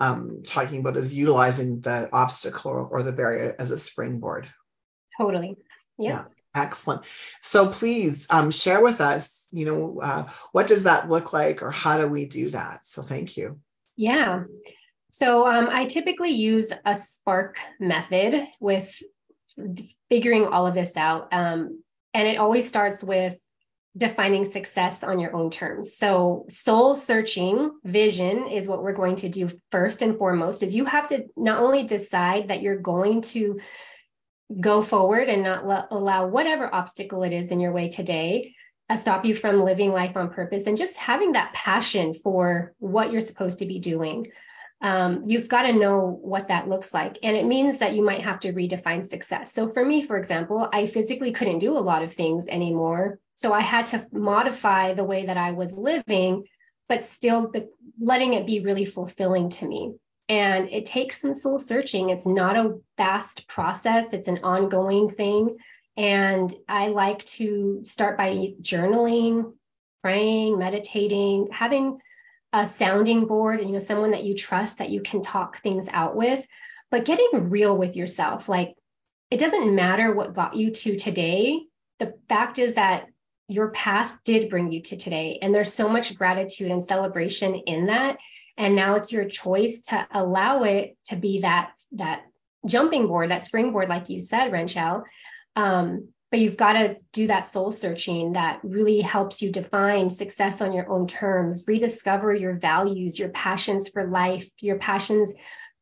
um, 0.00 0.42
talking 0.46 0.80
about 0.80 0.96
is 0.96 1.12
utilizing 1.12 1.82
the 1.82 2.08
obstacle 2.10 2.88
or 2.90 3.02
the 3.02 3.12
barrier 3.12 3.54
as 3.58 3.72
a 3.72 3.78
springboard. 3.78 4.48
Totally. 5.18 5.56
Yep. 5.98 6.12
Yeah. 6.14 6.24
Excellent. 6.54 7.02
So 7.42 7.68
please 7.68 8.26
um, 8.30 8.50
share 8.50 8.82
with 8.82 9.02
us, 9.02 9.37
you 9.50 9.64
know, 9.64 10.00
uh, 10.00 10.28
what 10.52 10.66
does 10.66 10.84
that 10.84 11.08
look 11.08 11.32
like 11.32 11.62
or 11.62 11.70
how 11.70 11.98
do 11.98 12.08
we 12.08 12.26
do 12.26 12.50
that? 12.50 12.86
So 12.86 13.02
thank 13.02 13.36
you. 13.36 13.60
Yeah. 13.96 14.44
So 15.10 15.46
um, 15.46 15.68
I 15.70 15.86
typically 15.86 16.30
use 16.30 16.72
a 16.84 16.94
Spark 16.94 17.58
method 17.80 18.42
with 18.60 18.94
figuring 20.08 20.46
all 20.46 20.66
of 20.66 20.74
this 20.74 20.96
out. 20.96 21.28
Um, 21.32 21.82
and 22.14 22.28
it 22.28 22.38
always 22.38 22.68
starts 22.68 23.02
with 23.02 23.38
defining 23.96 24.44
success 24.44 25.02
on 25.02 25.18
your 25.18 25.34
own 25.34 25.50
terms. 25.50 25.96
So 25.96 26.46
soul 26.48 26.94
searching 26.94 27.72
vision 27.84 28.48
is 28.48 28.68
what 28.68 28.82
we're 28.82 28.92
going 28.92 29.16
to 29.16 29.28
do 29.28 29.48
first 29.72 30.02
and 30.02 30.18
foremost 30.18 30.62
is 30.62 30.74
you 30.74 30.84
have 30.84 31.08
to 31.08 31.26
not 31.36 31.62
only 31.62 31.82
decide 31.82 32.48
that 32.48 32.62
you're 32.62 32.78
going 32.78 33.22
to 33.22 33.58
go 34.60 34.82
forward 34.82 35.28
and 35.28 35.42
not 35.42 35.64
l- 35.64 35.88
allow 35.90 36.26
whatever 36.26 36.72
obstacle 36.72 37.22
it 37.22 37.32
is 37.32 37.50
in 37.50 37.60
your 37.60 37.72
way 37.72 37.88
today 37.88 38.54
stop 38.96 39.24
you 39.24 39.34
from 39.34 39.64
living 39.64 39.92
life 39.92 40.16
on 40.16 40.30
purpose 40.30 40.66
and 40.66 40.78
just 40.78 40.96
having 40.96 41.32
that 41.32 41.52
passion 41.52 42.14
for 42.14 42.72
what 42.78 43.12
you're 43.12 43.20
supposed 43.20 43.58
to 43.58 43.66
be 43.66 43.78
doing. 43.78 44.26
Um, 44.80 45.24
you've 45.26 45.48
got 45.48 45.62
to 45.62 45.72
know 45.72 46.18
what 46.22 46.48
that 46.48 46.68
looks 46.68 46.94
like. 46.94 47.18
And 47.22 47.36
it 47.36 47.44
means 47.44 47.78
that 47.78 47.94
you 47.94 48.04
might 48.04 48.22
have 48.22 48.40
to 48.40 48.52
redefine 48.52 49.08
success. 49.08 49.52
So 49.52 49.68
for 49.68 49.84
me, 49.84 50.02
for 50.02 50.16
example, 50.16 50.68
I 50.72 50.86
physically 50.86 51.32
couldn't 51.32 51.58
do 51.58 51.76
a 51.76 51.80
lot 51.80 52.02
of 52.02 52.12
things 52.12 52.46
anymore. 52.48 53.18
So 53.34 53.52
I 53.52 53.60
had 53.60 53.86
to 53.86 54.06
modify 54.12 54.94
the 54.94 55.04
way 55.04 55.26
that 55.26 55.36
I 55.36 55.50
was 55.50 55.72
living, 55.72 56.44
but 56.88 57.02
still 57.02 57.52
letting 58.00 58.34
it 58.34 58.46
be 58.46 58.60
really 58.60 58.84
fulfilling 58.84 59.50
to 59.50 59.66
me. 59.66 59.94
And 60.28 60.68
it 60.70 60.86
takes 60.86 61.20
some 61.20 61.34
soul 61.34 61.58
searching. 61.58 62.10
It's 62.10 62.26
not 62.26 62.56
a 62.56 62.78
fast 62.96 63.48
process, 63.48 64.12
it's 64.12 64.28
an 64.28 64.40
ongoing 64.44 65.08
thing. 65.08 65.56
And 65.98 66.54
I 66.68 66.88
like 66.88 67.24
to 67.26 67.82
start 67.84 68.16
by 68.16 68.54
journaling, 68.62 69.52
praying, 70.02 70.58
meditating, 70.58 71.48
having 71.52 71.98
a 72.52 72.66
sounding 72.66 73.26
board, 73.26 73.60
you 73.60 73.72
know, 73.72 73.80
someone 73.80 74.12
that 74.12 74.24
you 74.24 74.34
trust 74.34 74.78
that 74.78 74.90
you 74.90 75.02
can 75.02 75.20
talk 75.20 75.60
things 75.60 75.88
out 75.90 76.16
with, 76.16 76.46
but 76.90 77.04
getting 77.04 77.50
real 77.50 77.76
with 77.76 77.96
yourself. 77.96 78.48
Like 78.48 78.76
it 79.30 79.38
doesn't 79.38 79.74
matter 79.74 80.14
what 80.14 80.34
got 80.34 80.56
you 80.56 80.70
to 80.70 80.96
today. 80.96 81.62
The 81.98 82.14
fact 82.28 82.58
is 82.58 82.74
that 82.74 83.08
your 83.48 83.70
past 83.70 84.16
did 84.24 84.48
bring 84.48 84.72
you 84.72 84.82
to 84.82 84.96
today. 84.96 85.40
And 85.42 85.54
there's 85.54 85.74
so 85.74 85.88
much 85.88 86.16
gratitude 86.16 86.70
and 86.70 86.82
celebration 86.82 87.54
in 87.54 87.86
that 87.86 88.18
and 88.58 88.74
now 88.74 88.96
it's 88.96 89.12
your 89.12 89.24
choice 89.24 89.82
to 89.82 90.06
allow 90.10 90.64
it 90.64 90.98
to 91.06 91.16
be 91.16 91.40
that 91.40 91.70
that 91.92 92.22
jumping 92.66 93.06
board 93.06 93.30
that 93.30 93.42
springboard 93.42 93.88
like 93.88 94.10
you 94.10 94.20
said 94.20 94.50
Renchel 94.50 95.04
um, 95.58 96.08
but 96.30 96.40
you've 96.40 96.56
got 96.56 96.74
to 96.74 96.96
do 97.12 97.26
that 97.26 97.46
soul 97.46 97.72
searching 97.72 98.34
that 98.34 98.60
really 98.62 99.00
helps 99.00 99.42
you 99.42 99.50
define 99.50 100.08
success 100.08 100.60
on 100.60 100.72
your 100.72 100.88
own 100.88 101.08
terms 101.08 101.64
rediscover 101.66 102.32
your 102.32 102.54
values 102.54 103.18
your 103.18 103.30
passions 103.30 103.88
for 103.88 104.06
life 104.06 104.48
your 104.60 104.78
passions 104.78 105.32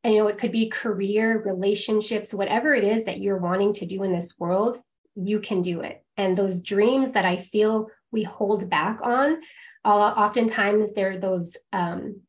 and 0.02 0.14
you 0.14 0.21
know 0.21 0.28
it 0.28 0.38
could 0.38 0.52
be 0.52 0.71
career 0.71 1.42
relationships 1.45 2.33
whatever 2.33 2.75
it 2.75 2.85
is 2.85 3.04
that 3.04 3.18
you're 3.18 3.38
wanting 3.38 3.75
to 3.75 3.87
do 3.87 4.02
in 4.02 4.12
this 4.12 4.35
world 4.38 4.78
you 5.18 5.40
can 5.40 5.62
do 5.62 5.80
it. 5.80 6.04
And 6.18 6.37
those 6.37 6.62
dreams 6.62 7.12
that 7.12 7.26
i 7.26 7.37
feel 7.37 7.88
we 8.12 8.23
hold 8.23 8.71
back 8.71 9.00
on 9.02 9.40
oftentimes 9.85 10.92
they're 10.92 11.18
those 11.18 11.56
um, 11.73 12.23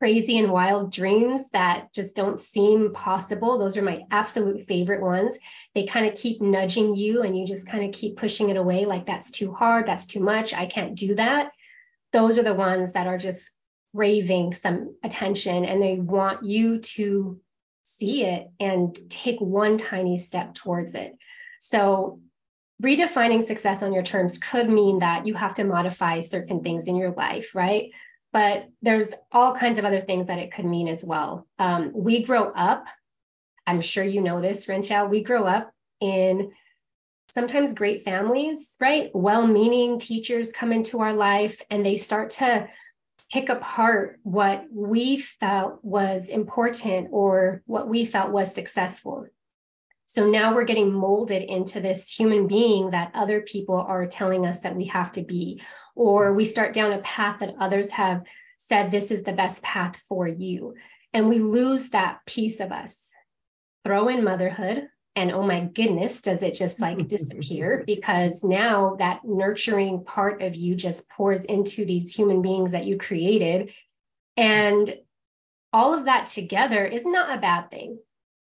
crazy 0.00 0.38
and 0.38 0.50
wild 0.50 0.90
dreams 0.90 1.50
that 1.50 1.92
just 1.92 2.16
don't 2.16 2.38
seem 2.38 2.94
possible. 2.94 3.58
Those 3.58 3.76
are 3.76 3.82
my 3.82 4.04
absolute 4.10 4.66
favorite 4.66 5.02
ones. 5.02 5.36
They 5.74 5.84
kind 5.84 6.06
of 6.06 6.14
keep 6.14 6.40
nudging 6.40 6.96
you 6.96 7.22
and 7.22 7.38
you 7.38 7.46
just 7.46 7.68
kind 7.68 7.84
of 7.84 7.92
keep 7.92 8.16
pushing 8.16 8.48
it 8.48 8.56
away 8.56 8.86
like 8.86 9.04
that's 9.04 9.30
too 9.30 9.52
hard, 9.52 9.86
that's 9.86 10.06
too 10.06 10.20
much, 10.20 10.54
I 10.54 10.64
can't 10.64 10.94
do 10.94 11.16
that. 11.16 11.52
Those 12.12 12.38
are 12.38 12.42
the 12.42 12.54
ones 12.54 12.94
that 12.94 13.06
are 13.06 13.18
just 13.18 13.54
craving 13.94 14.54
some 14.54 14.96
attention 15.04 15.66
and 15.66 15.82
they 15.82 15.96
want 15.96 16.46
you 16.46 16.78
to 16.78 17.38
see 17.84 18.24
it 18.24 18.48
and 18.58 18.96
take 19.10 19.38
one 19.38 19.76
tiny 19.76 20.16
step 20.16 20.54
towards 20.54 20.94
it. 20.94 21.14
So 21.58 22.20
redefining 22.82 23.42
success 23.42 23.82
on 23.82 23.92
your 23.92 24.02
terms 24.02 24.38
could 24.38 24.70
mean 24.70 25.00
that 25.00 25.26
you 25.26 25.34
have 25.34 25.56
to 25.56 25.64
modify 25.64 26.22
certain 26.22 26.62
things 26.62 26.86
in 26.86 26.96
your 26.96 27.10
life, 27.10 27.54
right? 27.54 27.90
But 28.32 28.68
there's 28.82 29.12
all 29.32 29.54
kinds 29.54 29.78
of 29.78 29.84
other 29.84 30.00
things 30.00 30.28
that 30.28 30.38
it 30.38 30.52
could 30.52 30.64
mean 30.64 30.88
as 30.88 31.04
well. 31.04 31.46
Um, 31.58 31.92
we 31.94 32.22
grow 32.22 32.44
up, 32.44 32.86
I'm 33.66 33.80
sure 33.80 34.04
you 34.04 34.20
know 34.20 34.40
this, 34.40 34.66
Renchel, 34.66 35.10
we 35.10 35.22
grow 35.22 35.46
up 35.46 35.72
in 36.00 36.52
sometimes 37.28 37.74
great 37.74 38.02
families, 38.02 38.76
right? 38.80 39.10
Well 39.14 39.46
meaning 39.46 39.98
teachers 39.98 40.52
come 40.52 40.72
into 40.72 41.00
our 41.00 41.12
life 41.12 41.62
and 41.70 41.84
they 41.84 41.96
start 41.96 42.30
to 42.30 42.68
pick 43.32 43.48
apart 43.48 44.18
what 44.24 44.64
we 44.72 45.16
felt 45.16 45.78
was 45.84 46.28
important 46.28 47.08
or 47.12 47.62
what 47.66 47.88
we 47.88 48.04
felt 48.04 48.32
was 48.32 48.52
successful. 48.52 49.26
So 50.12 50.28
now 50.28 50.56
we're 50.56 50.64
getting 50.64 50.92
molded 50.92 51.44
into 51.44 51.80
this 51.80 52.10
human 52.10 52.48
being 52.48 52.90
that 52.90 53.12
other 53.14 53.42
people 53.42 53.76
are 53.76 54.06
telling 54.06 54.44
us 54.44 54.58
that 54.60 54.74
we 54.74 54.86
have 54.86 55.12
to 55.12 55.22
be, 55.22 55.62
or 55.94 56.34
we 56.34 56.44
start 56.44 56.74
down 56.74 56.92
a 56.92 56.98
path 56.98 57.38
that 57.38 57.54
others 57.60 57.92
have 57.92 58.24
said 58.56 58.90
this 58.90 59.12
is 59.12 59.22
the 59.22 59.32
best 59.32 59.62
path 59.62 60.02
for 60.08 60.26
you. 60.26 60.74
And 61.12 61.28
we 61.28 61.38
lose 61.38 61.90
that 61.90 62.26
piece 62.26 62.58
of 62.58 62.72
us. 62.72 63.08
Throw 63.84 64.08
in 64.08 64.24
motherhood, 64.24 64.88
and 65.14 65.30
oh 65.30 65.44
my 65.44 65.60
goodness, 65.60 66.20
does 66.20 66.42
it 66.42 66.54
just 66.54 66.80
like 66.80 67.06
disappear? 67.06 67.84
Because 67.86 68.42
now 68.42 68.96
that 68.96 69.20
nurturing 69.24 70.04
part 70.04 70.42
of 70.42 70.56
you 70.56 70.74
just 70.74 71.08
pours 71.08 71.44
into 71.44 71.84
these 71.84 72.12
human 72.12 72.42
beings 72.42 72.72
that 72.72 72.84
you 72.84 72.98
created. 72.98 73.72
And 74.36 74.92
all 75.72 75.94
of 75.94 76.06
that 76.06 76.26
together 76.26 76.84
is 76.84 77.06
not 77.06 77.32
a 77.32 77.40
bad 77.40 77.70
thing. 77.70 78.00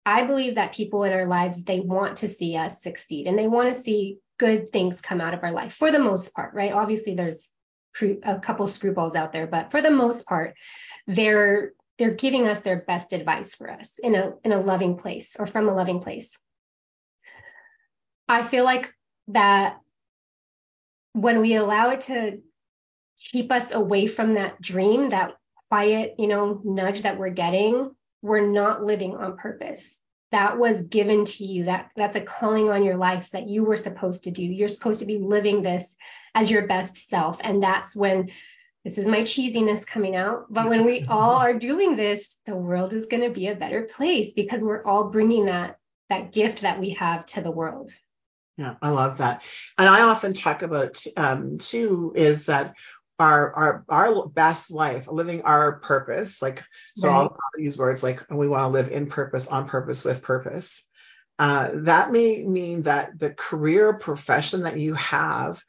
I 0.05 0.25
believe 0.25 0.55
that 0.55 0.75
people 0.75 1.03
in 1.03 1.13
our 1.13 1.25
lives, 1.25 1.63
they 1.63 1.79
want 1.79 2.17
to 2.17 2.27
see 2.27 2.57
us 2.57 2.81
succeed 2.81 3.27
and 3.27 3.37
they 3.37 3.47
want 3.47 3.73
to 3.73 3.79
see 3.79 4.17
good 4.37 4.71
things 4.71 4.99
come 4.99 5.21
out 5.21 5.33
of 5.33 5.43
our 5.43 5.51
life 5.51 5.73
for 5.73 5.91
the 5.91 5.99
most 5.99 6.33
part, 6.33 6.53
right? 6.53 6.73
Obviously, 6.73 7.15
there's 7.15 7.51
a 8.23 8.39
couple 8.39 8.65
screwballs 8.67 9.15
out 9.15 9.31
there, 9.31 9.47
but 9.47 9.71
for 9.71 9.81
the 9.81 9.91
most 9.91 10.25
part, 10.25 10.55
they're 11.07 11.71
they're 11.99 12.15
giving 12.15 12.47
us 12.47 12.61
their 12.61 12.81
best 12.81 13.13
advice 13.13 13.53
for 13.53 13.69
us 13.69 13.99
in 14.01 14.15
a 14.15 14.33
in 14.43 14.51
a 14.51 14.59
loving 14.59 14.97
place 14.97 15.35
or 15.37 15.45
from 15.45 15.69
a 15.69 15.75
loving 15.75 16.01
place. 16.01 16.37
I 18.27 18.41
feel 18.43 18.63
like 18.63 18.91
that 19.27 19.77
when 21.13 21.39
we 21.39 21.53
allow 21.55 21.91
it 21.91 22.01
to 22.01 22.41
keep 23.31 23.51
us 23.51 23.71
away 23.71 24.07
from 24.07 24.33
that 24.33 24.59
dream, 24.59 25.09
that 25.09 25.35
quiet, 25.69 26.15
you 26.17 26.27
know, 26.27 26.59
nudge 26.63 27.03
that 27.03 27.17
we're 27.17 27.29
getting, 27.29 27.91
we're 28.23 28.47
not 28.47 28.83
living 28.83 29.15
on 29.15 29.37
purpose. 29.37 29.99
That 30.31 30.57
was 30.57 30.81
given 30.81 31.25
to 31.25 31.45
you. 31.45 31.65
That 31.65 31.91
that's 31.95 32.15
a 32.15 32.21
calling 32.21 32.71
on 32.71 32.83
your 32.83 32.97
life 32.97 33.29
that 33.31 33.47
you 33.47 33.63
were 33.63 33.75
supposed 33.75 34.23
to 34.23 34.31
do. 34.31 34.41
You're 34.43 34.67
supposed 34.67 35.01
to 35.01 35.05
be 35.05 35.19
living 35.19 35.61
this 35.61 35.95
as 36.33 36.49
your 36.49 36.65
best 36.65 37.07
self. 37.07 37.39
And 37.43 37.61
that's 37.61 37.95
when 37.95 38.31
this 38.83 38.97
is 38.97 39.05
my 39.07 39.21
cheesiness 39.21 39.85
coming 39.85 40.15
out. 40.15 40.45
But 40.49 40.69
when 40.69 40.85
we 40.85 41.05
all 41.07 41.35
are 41.35 41.53
doing 41.53 41.95
this, 41.95 42.37
the 42.45 42.55
world 42.55 42.93
is 42.93 43.05
going 43.05 43.23
to 43.23 43.29
be 43.29 43.47
a 43.47 43.55
better 43.55 43.83
place 43.83 44.33
because 44.33 44.63
we're 44.63 44.83
all 44.83 45.09
bringing 45.09 45.45
that 45.45 45.77
that 46.09 46.31
gift 46.31 46.61
that 46.61 46.79
we 46.79 46.91
have 46.91 47.25
to 47.25 47.41
the 47.41 47.51
world. 47.51 47.91
Yeah, 48.57 48.75
I 48.81 48.89
love 48.89 49.17
that. 49.17 49.43
And 49.77 49.89
I 49.89 50.01
often 50.01 50.33
talk 50.33 50.61
about 50.61 51.03
um, 51.17 51.57
too 51.57 52.13
is 52.15 52.47
that 52.47 52.75
our 53.19 53.53
our 53.53 53.85
our 53.89 54.27
best 54.27 54.71
life, 54.71 55.07
living 55.07 55.43
our 55.43 55.79
purpose. 55.79 56.41
Like 56.41 56.63
so, 56.95 57.07
right. 57.07 57.15
I'll 57.15 57.37
use 57.57 57.77
words 57.77 58.03
like 58.03 58.29
we 58.29 58.47
want 58.47 58.63
to 58.63 58.69
live 58.69 58.91
in 58.91 59.07
purpose, 59.07 59.47
on 59.47 59.67
purpose, 59.67 60.03
with 60.03 60.23
purpose. 60.23 60.87
Uh, 61.39 61.69
that 61.73 62.11
may 62.11 62.43
mean 62.43 62.83
that 62.83 63.17
the 63.17 63.33
career 63.33 63.97
profession 63.97 64.63
that 64.63 64.77
you 64.77 64.93
have 64.93 65.63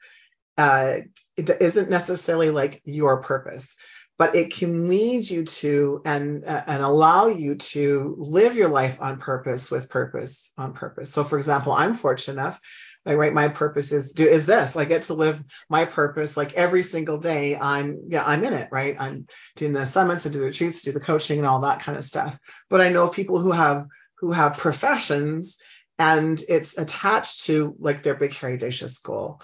uh, 0.57 0.99
it 1.37 1.51
isn't 1.61 1.91
necessarily 1.91 2.51
like 2.51 2.81
your 2.85 3.23
purpose, 3.23 3.77
but 4.19 4.37
it 4.37 4.53
can 4.53 4.89
lead 4.89 5.29
you 5.29 5.45
to 5.45 6.01
and 6.05 6.45
uh, 6.45 6.63
and 6.67 6.83
allow 6.83 7.27
you 7.27 7.57
to 7.57 8.15
live 8.19 8.55
your 8.55 8.69
life 8.69 9.01
on 9.01 9.19
purpose, 9.19 9.71
with 9.71 9.91
purpose, 9.91 10.53
on 10.57 10.75
purpose. 10.75 11.13
So, 11.13 11.25
for 11.25 11.39
example, 11.39 11.73
I'm 11.73 11.95
fortunate 11.95 12.41
enough 12.41 12.61
like 13.05 13.17
right 13.17 13.33
my 13.33 13.49
purpose 13.49 13.93
is 13.93 14.13
do 14.13 14.27
is 14.27 14.47
this. 14.47 14.77
I 14.77 14.85
get 14.85 15.03
to 15.03 15.15
live 15.15 15.43
my 15.69 15.85
purpose 15.85 16.37
like 16.37 16.55
every 16.55 16.83
single 16.83 17.19
day 17.19 17.57
i'm 17.57 18.05
yeah 18.09 18.25
i'm 18.25 18.45
in 18.45 18.53
it 18.53 18.69
right? 18.73 18.97
I'm 18.99 19.27
doing 19.57 19.73
the 19.73 19.87
summits 19.87 20.25
and 20.25 20.33
do 20.33 20.41
the 20.41 20.47
retreats 20.47 20.83
do 20.83 20.93
the 20.93 21.01
coaching 21.01 21.39
and 21.39 21.47
all 21.47 21.61
that 21.63 21.81
kind 21.81 21.99
of 21.99 22.05
stuff. 22.05 22.39
But 22.71 22.81
i 22.81 22.91
know 22.91 23.09
people 23.09 23.39
who 23.39 23.53
have 23.53 23.87
who 24.19 24.33
have 24.33 24.57
professions 24.57 25.59
and 25.99 26.43
it's 26.49 26.77
attached 26.79 27.45
to 27.45 27.77
like 27.79 28.03
their 28.03 28.15
big 28.15 28.37
audacious 28.43 28.99
goal. 28.99 29.41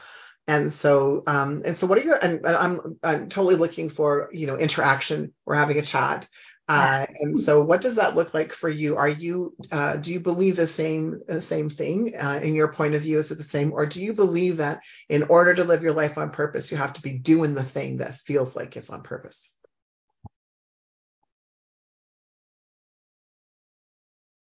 And 0.48 0.72
so 0.72 1.22
um 1.26 1.62
and 1.64 1.76
so 1.76 1.86
what 1.86 1.98
are 1.98 2.02
your 2.02 2.16
and 2.16 2.44
i'm 2.44 2.98
i'm 3.04 3.28
totally 3.28 3.54
looking 3.54 3.88
for 3.88 4.30
you 4.32 4.48
know 4.48 4.56
interaction 4.56 5.32
we're 5.44 5.54
having 5.54 5.78
a 5.78 5.82
chat 5.82 6.26
uh, 6.70 7.06
and 7.18 7.36
so, 7.36 7.62
what 7.62 7.80
does 7.80 7.96
that 7.96 8.14
look 8.14 8.32
like 8.32 8.52
for 8.52 8.68
you? 8.68 8.96
Are 8.96 9.08
you 9.08 9.56
uh, 9.72 9.96
do 9.96 10.12
you 10.12 10.20
believe 10.20 10.54
the 10.54 10.66
same 10.66 11.20
uh, 11.28 11.40
same 11.40 11.68
thing 11.68 12.14
uh, 12.16 12.38
in 12.40 12.54
your 12.54 12.72
point 12.72 12.94
of 12.94 13.02
view? 13.02 13.18
Is 13.18 13.32
it 13.32 13.38
the 13.38 13.42
same, 13.42 13.72
or 13.72 13.86
do 13.86 14.00
you 14.00 14.12
believe 14.12 14.58
that 14.58 14.82
in 15.08 15.24
order 15.24 15.52
to 15.52 15.64
live 15.64 15.82
your 15.82 15.94
life 15.94 16.16
on 16.16 16.30
purpose, 16.30 16.70
you 16.70 16.78
have 16.78 16.92
to 16.92 17.02
be 17.02 17.18
doing 17.18 17.54
the 17.54 17.64
thing 17.64 17.96
that 17.96 18.20
feels 18.20 18.54
like 18.54 18.76
it's 18.76 18.88
on 18.88 19.02
purpose? 19.02 19.52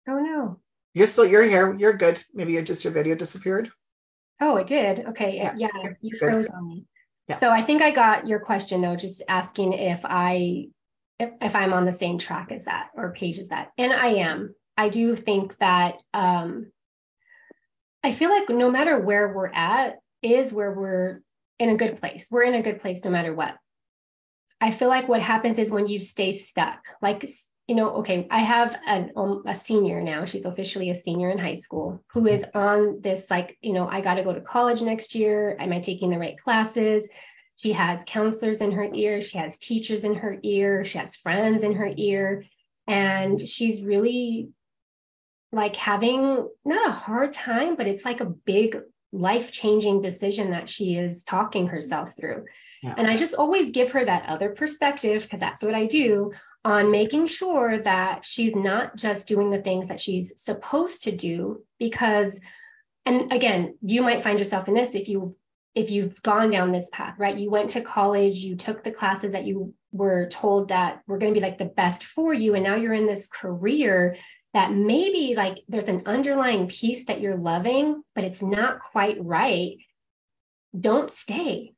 Oh 0.06 0.20
no. 0.20 0.60
You're 0.92 1.08
still 1.08 1.26
you're 1.26 1.42
here. 1.42 1.74
You're 1.76 1.94
good. 1.94 2.22
Maybe 2.32 2.52
you 2.52 2.62
just 2.62 2.84
your 2.84 2.92
video 2.92 3.16
disappeared. 3.16 3.72
Oh, 4.40 4.56
it 4.58 4.68
did. 4.68 5.00
Okay. 5.00 5.36
Yeah, 5.36 5.54
yeah 5.56 5.92
you 6.00 6.16
froze 6.16 6.46
on 6.46 6.68
me. 6.68 6.84
Yeah. 7.28 7.36
So 7.36 7.50
I 7.50 7.62
think 7.62 7.82
I 7.82 7.90
got 7.90 8.28
your 8.28 8.38
question 8.38 8.82
though, 8.82 8.94
just 8.94 9.20
asking 9.26 9.72
if 9.72 10.04
I 10.04 10.68
if, 11.18 11.30
if 11.40 11.56
I'm 11.56 11.72
on 11.72 11.84
the 11.84 11.92
same 11.92 12.18
track 12.18 12.50
as 12.52 12.64
that 12.64 12.88
or 12.94 13.12
page 13.12 13.38
as 13.38 13.48
that. 13.48 13.72
And 13.78 13.92
I 13.92 14.08
am. 14.14 14.54
I 14.76 14.88
do 14.88 15.14
think 15.14 15.56
that 15.58 15.96
um, 16.12 16.72
I 18.02 18.12
feel 18.12 18.30
like 18.30 18.48
no 18.48 18.70
matter 18.70 18.98
where 18.98 19.32
we're 19.32 19.52
at 19.52 19.98
is 20.22 20.52
where 20.52 20.72
we're 20.72 21.22
in 21.58 21.68
a 21.68 21.76
good 21.76 22.00
place. 22.00 22.28
We're 22.30 22.42
in 22.42 22.54
a 22.54 22.62
good 22.62 22.80
place 22.80 23.04
no 23.04 23.10
matter 23.10 23.34
what. 23.34 23.56
I 24.60 24.70
feel 24.70 24.88
like 24.88 25.08
what 25.08 25.22
happens 25.22 25.58
is 25.58 25.70
when 25.70 25.86
you 25.86 26.00
stay 26.00 26.32
stuck, 26.32 26.78
like, 27.02 27.28
you 27.68 27.74
know, 27.74 27.96
okay, 27.96 28.26
I 28.30 28.40
have 28.40 28.78
an, 28.86 29.12
um, 29.16 29.42
a 29.46 29.54
senior 29.54 30.00
now. 30.00 30.24
She's 30.24 30.44
officially 30.44 30.90
a 30.90 30.94
senior 30.94 31.30
in 31.30 31.38
high 31.38 31.54
school 31.54 32.02
who 32.12 32.26
is 32.26 32.44
on 32.54 33.00
this, 33.00 33.30
like, 33.30 33.56
you 33.62 33.72
know, 33.72 33.88
I 33.88 34.00
got 34.00 34.14
to 34.14 34.24
go 34.24 34.32
to 34.32 34.40
college 34.40 34.82
next 34.82 35.14
year. 35.14 35.56
Am 35.60 35.72
I 35.72 35.80
taking 35.80 36.10
the 36.10 36.18
right 36.18 36.38
classes? 36.38 37.08
She 37.56 37.72
has 37.72 38.04
counselors 38.06 38.60
in 38.60 38.72
her 38.72 38.88
ear, 38.92 39.20
she 39.20 39.38
has 39.38 39.58
teachers 39.58 40.04
in 40.04 40.16
her 40.16 40.38
ear, 40.42 40.84
she 40.84 40.98
has 40.98 41.16
friends 41.16 41.62
in 41.62 41.74
her 41.74 41.90
ear, 41.96 42.44
and 42.86 43.40
she's 43.40 43.82
really 43.82 44.48
like 45.52 45.76
having 45.76 46.48
not 46.64 46.88
a 46.88 46.92
hard 46.92 47.32
time, 47.32 47.76
but 47.76 47.86
it's 47.86 48.04
like 48.04 48.20
a 48.20 48.26
big 48.26 48.80
life 49.12 49.52
changing 49.52 50.02
decision 50.02 50.50
that 50.50 50.68
she 50.68 50.96
is 50.96 51.22
talking 51.22 51.68
herself 51.68 52.16
through. 52.16 52.44
Yeah. 52.82 52.94
And 52.98 53.06
I 53.06 53.16
just 53.16 53.34
always 53.34 53.70
give 53.70 53.92
her 53.92 54.04
that 54.04 54.28
other 54.28 54.50
perspective 54.50 55.22
because 55.22 55.40
that's 55.40 55.62
what 55.62 55.74
I 55.74 55.86
do 55.86 56.32
on 56.64 56.90
making 56.90 57.26
sure 57.26 57.78
that 57.78 58.24
she's 58.24 58.56
not 58.56 58.96
just 58.96 59.28
doing 59.28 59.50
the 59.50 59.62
things 59.62 59.88
that 59.88 60.00
she's 60.00 60.42
supposed 60.42 61.04
to 61.04 61.12
do 61.12 61.62
because 61.78 62.38
and 63.06 63.32
again, 63.32 63.76
you 63.82 64.00
might 64.00 64.22
find 64.22 64.38
yourself 64.38 64.66
in 64.66 64.74
this 64.74 64.94
if 64.94 65.08
you've 65.08 65.34
if 65.74 65.90
you've 65.90 66.22
gone 66.22 66.50
down 66.50 66.72
this 66.72 66.88
path, 66.92 67.14
right? 67.18 67.36
You 67.36 67.50
went 67.50 67.70
to 67.70 67.80
college, 67.80 68.36
you 68.36 68.56
took 68.56 68.84
the 68.84 68.92
classes 68.92 69.32
that 69.32 69.44
you 69.44 69.74
were 69.92 70.28
told 70.28 70.68
that 70.68 71.02
were 71.06 71.18
going 71.18 71.34
to 71.34 71.38
be 71.38 71.44
like 71.44 71.58
the 71.58 71.64
best 71.64 72.04
for 72.04 72.32
you, 72.32 72.54
and 72.54 72.64
now 72.64 72.76
you're 72.76 72.94
in 72.94 73.06
this 73.06 73.26
career 73.26 74.16
that 74.52 74.72
maybe 74.72 75.34
like 75.36 75.58
there's 75.68 75.88
an 75.88 76.04
underlying 76.06 76.68
piece 76.68 77.06
that 77.06 77.20
you're 77.20 77.36
loving, 77.36 78.02
but 78.14 78.24
it's 78.24 78.40
not 78.40 78.78
quite 78.92 79.16
right. 79.20 79.76
Don't 80.78 81.12
stay. 81.12 81.74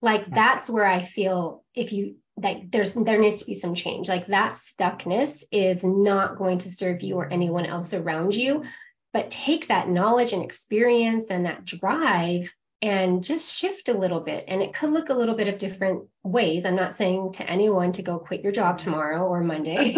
Like 0.00 0.30
that's 0.30 0.70
where 0.70 0.86
I 0.86 1.02
feel 1.02 1.64
if 1.74 1.92
you 1.92 2.16
like 2.36 2.70
there's 2.70 2.94
there 2.94 3.20
needs 3.20 3.36
to 3.38 3.46
be 3.46 3.54
some 3.54 3.74
change. 3.74 4.08
Like 4.08 4.26
that 4.26 4.52
stuckness 4.52 5.42
is 5.50 5.82
not 5.82 6.38
going 6.38 6.58
to 6.58 6.68
serve 6.68 7.02
you 7.02 7.16
or 7.16 7.32
anyone 7.32 7.66
else 7.66 7.94
around 7.94 8.34
you. 8.34 8.64
But 9.12 9.30
take 9.30 9.68
that 9.68 9.88
knowledge 9.88 10.32
and 10.32 10.42
experience 10.42 11.30
and 11.30 11.46
that 11.46 11.64
drive 11.64 12.52
and 12.84 13.24
just 13.24 13.50
shift 13.50 13.88
a 13.88 13.96
little 13.96 14.20
bit. 14.20 14.44
And 14.46 14.60
it 14.60 14.74
could 14.74 14.90
look 14.90 15.08
a 15.08 15.14
little 15.14 15.34
bit 15.34 15.48
of 15.48 15.56
different 15.56 16.04
ways. 16.22 16.66
I'm 16.66 16.76
not 16.76 16.94
saying 16.94 17.32
to 17.32 17.50
anyone 17.50 17.92
to 17.92 18.02
go 18.02 18.18
quit 18.18 18.42
your 18.42 18.52
job 18.52 18.76
tomorrow 18.76 19.26
or 19.26 19.42
Monday, 19.42 19.96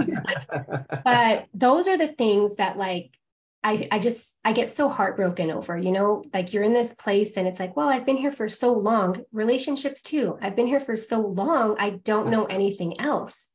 but 1.05 1.47
those 1.53 1.89
are 1.89 1.99
the 1.99 2.07
things 2.07 2.57
that 2.57 2.77
like 2.77 3.11
I, 3.65 3.89
I 3.91 3.99
just 3.99 4.37
I 4.45 4.53
get 4.53 4.71
so 4.71 4.89
heartbroken 4.89 5.51
over, 5.51 5.77
you 5.77 5.91
know, 5.91 6.23
like 6.33 6.53
you're 6.53 6.63
in 6.63 6.73
this 6.73 6.95
place 6.95 7.37
and 7.37 7.49
it's 7.49 7.59
like, 7.59 7.77
well, 7.77 7.89
I've 7.89 8.07
been 8.07 8.19
here 8.19 8.31
for 8.31 8.49
so 8.49 8.75
long. 8.75 9.25
Relationships 9.33 10.03
too. 10.03 10.39
I've 10.41 10.55
been 10.55 10.69
here 10.69 10.79
for 10.79 10.95
so 10.95 11.23
long. 11.23 11.75
I 11.81 11.91
don't 11.91 12.29
know 12.31 12.45
anything 12.45 13.01
else. 13.01 13.49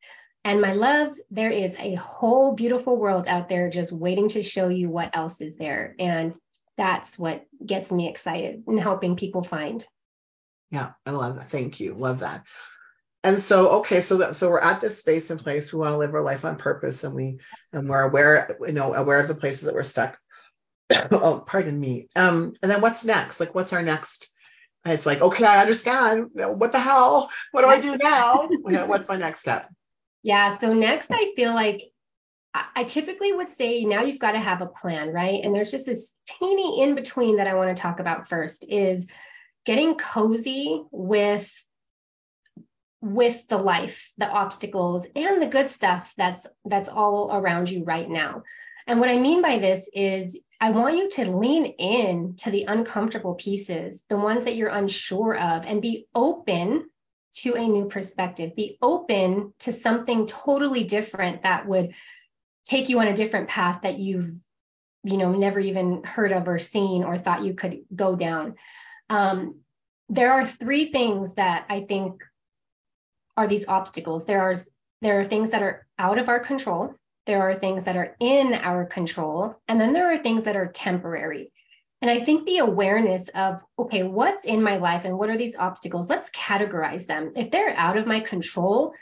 And 0.44 0.60
my 0.60 0.74
love, 0.74 1.16
there 1.30 1.52
is 1.52 1.78
a 1.80 1.96
whole 1.96 2.54
beautiful 2.54 2.98
world 2.98 3.30
out 3.30 3.48
there 3.48 3.70
just 3.70 3.94
waiting 3.94 4.28
to 4.30 4.44
show 4.44 4.68
you 4.68 4.90
what 4.90 5.16
else 5.16 5.40
is 5.40 5.56
there. 5.56 5.96
And 5.98 6.36
that's 6.78 7.18
what 7.20 7.46
gets 7.66 7.92
me 7.92 8.10
excited 8.10 8.64
and 8.68 8.80
helping 8.80 9.16
people 9.16 9.44
find. 9.44 9.86
Yeah, 10.72 10.92
I 11.06 11.12
love 11.12 11.36
that. 11.36 11.50
Thank 11.50 11.80
you. 11.80 11.94
Love 11.94 12.20
that. 12.20 12.46
And 13.24 13.40
so, 13.40 13.80
okay, 13.80 14.02
so 14.02 14.18
that, 14.18 14.36
so 14.36 14.50
we're 14.50 14.60
at 14.60 14.82
this 14.82 15.00
space 15.00 15.30
and 15.30 15.40
place. 15.40 15.72
We 15.72 15.80
want 15.80 15.94
to 15.94 15.98
live 15.98 16.16
our 16.16 16.24
life 16.24 16.44
on 16.44 16.56
purpose, 16.56 17.04
and 17.04 17.14
we 17.14 17.38
and 17.72 17.88
we're 17.88 18.02
aware, 18.02 18.58
you 18.66 18.74
know, 18.74 18.96
aware 18.96 19.20
of 19.20 19.28
the 19.28 19.36
places 19.36 19.66
that 19.66 19.76
we're 19.76 19.84
stuck. 19.84 20.18
oh, 21.12 21.44
pardon 21.46 21.80
me. 21.80 22.08
Um, 22.16 22.54
and 22.64 22.72
then 22.72 22.82
what's 22.82 23.06
next? 23.06 23.40
Like, 23.40 23.54
what's 23.54 23.74
our 23.74 23.84
next? 23.84 24.34
It's 24.86 25.06
like, 25.06 25.22
okay, 25.22 25.46
I 25.46 25.62
understand. 25.62 26.30
What 26.34 26.72
the 26.72 26.80
hell? 26.80 27.30
What 27.52 27.62
do 27.62 27.68
I 27.68 27.80
do 27.80 27.98
now? 27.98 28.48
what's 28.88 29.08
my 29.08 29.18
next 29.18 29.42
step? 29.42 29.70
Yeah. 30.24 30.50
So 30.50 30.74
next, 30.74 31.12
I 31.12 31.32
feel 31.36 31.54
like 31.54 31.82
I 32.54 32.84
typically 32.84 33.32
would 33.32 33.50
say 33.50 33.86
now 33.86 34.04
you've 34.04 34.20
got 34.20 34.34
to 34.34 34.40
have 34.40 34.62
a 34.62 34.66
plan, 34.66 35.14
right? 35.14 35.42
And 35.44 35.56
there's 35.56 35.72
just 35.72 35.86
this 35.86 36.12
teeny 36.26 36.82
in 36.82 36.96
between 36.96 37.38
that 37.38 37.48
I 37.48 37.54
want 37.54 37.76
to 37.76 37.82
talk 37.82 38.00
about 38.00 38.28
first 38.28 38.66
is 38.68 39.08
getting 39.66 39.96
cozy 39.96 40.84
with 40.92 41.52
with 43.02 43.48
the 43.48 43.58
life, 43.58 44.12
the 44.18 44.28
obstacles 44.28 45.08
and 45.16 45.42
the 45.42 45.48
good 45.48 45.70
stuff 45.70 46.14
that's 46.18 46.46
that's 46.66 46.90
all 46.90 47.32
around 47.32 47.70
you 47.70 47.84
right 47.84 48.10
now. 48.10 48.44
And 48.86 49.00
what 49.00 49.10
I 49.10 49.18
mean 49.18 49.42
by 49.42 49.60
this 49.60 49.90
is 49.94 50.40
I 50.60 50.72
want 50.72 50.98
you 50.98 51.10
to 51.12 51.32
lean 51.32 51.66
in 51.66 52.36
to 52.40 52.52
the 52.52 52.66
uncomfortable 52.66 53.36
pieces, 53.36 54.04
the 54.10 54.18
ones 54.18 54.44
that 54.44 54.56
you're 54.56 54.70
unsure 54.70 55.38
of 55.38 55.66
and 55.66 55.82
be 55.82 56.08
open 56.14 56.90
to 57.34 57.56
a 57.56 57.68
new 57.68 57.86
perspective. 57.86 58.56
Be 58.56 58.78
open 58.82 59.54
to 59.60 59.74
something 59.74 60.28
totally 60.28 60.84
different 60.84 61.44
that 61.44 61.66
would 61.66 61.94
take 62.72 62.88
you 62.88 63.02
on 63.02 63.08
a 63.08 63.14
different 63.14 63.50
path 63.50 63.82
that 63.84 64.00
you've 64.00 64.32
you 65.04 65.18
know 65.18 65.32
never 65.34 65.60
even 65.60 66.04
heard 66.04 66.32
of 66.32 66.48
or 66.48 66.58
seen 66.58 67.04
or 67.04 67.18
thought 67.18 67.44
you 67.44 67.54
could 67.54 67.82
go 67.94 68.16
down. 68.16 68.56
Um, 69.10 69.60
there 70.08 70.32
are 70.32 70.46
three 70.46 70.86
things 70.86 71.36
that 71.36 71.66
i 71.70 71.82
think 71.82 72.24
are 73.36 73.48
these 73.48 73.68
obstacles. 73.68 74.26
There 74.26 74.42
are 74.42 74.56
there 75.02 75.20
are 75.20 75.26
things 75.26 75.50
that 75.52 75.64
are 75.64 75.86
out 76.00 76.18
of 76.18 76.30
our 76.30 76.40
control. 76.40 76.96
There 77.26 77.42
are 77.42 77.56
things 77.56 77.84
that 77.86 77.98
are 77.98 78.16
in 78.20 78.54
our 78.54 78.86
control. 78.86 79.60
And 79.68 79.80
then 79.80 79.94
there 79.94 80.12
are 80.12 80.18
things 80.18 80.44
that 80.46 80.56
are 80.56 80.68
temporary. 80.68 81.52
And 82.02 82.10
i 82.10 82.20
think 82.20 82.46
the 82.46 82.60
awareness 82.60 83.28
of 83.36 83.62
okay 83.80 84.04
what's 84.04 84.46
in 84.46 84.64
my 84.64 84.78
life 84.78 85.04
and 85.04 85.18
what 85.18 85.30
are 85.30 85.38
these 85.38 85.58
obstacles? 85.58 86.10
Let's 86.10 86.30
categorize 86.32 87.06
them. 87.06 87.34
If 87.36 87.52
they're 87.52 87.76
out 87.76 87.98
of 87.98 88.08
my 88.08 88.22
control 88.22 88.94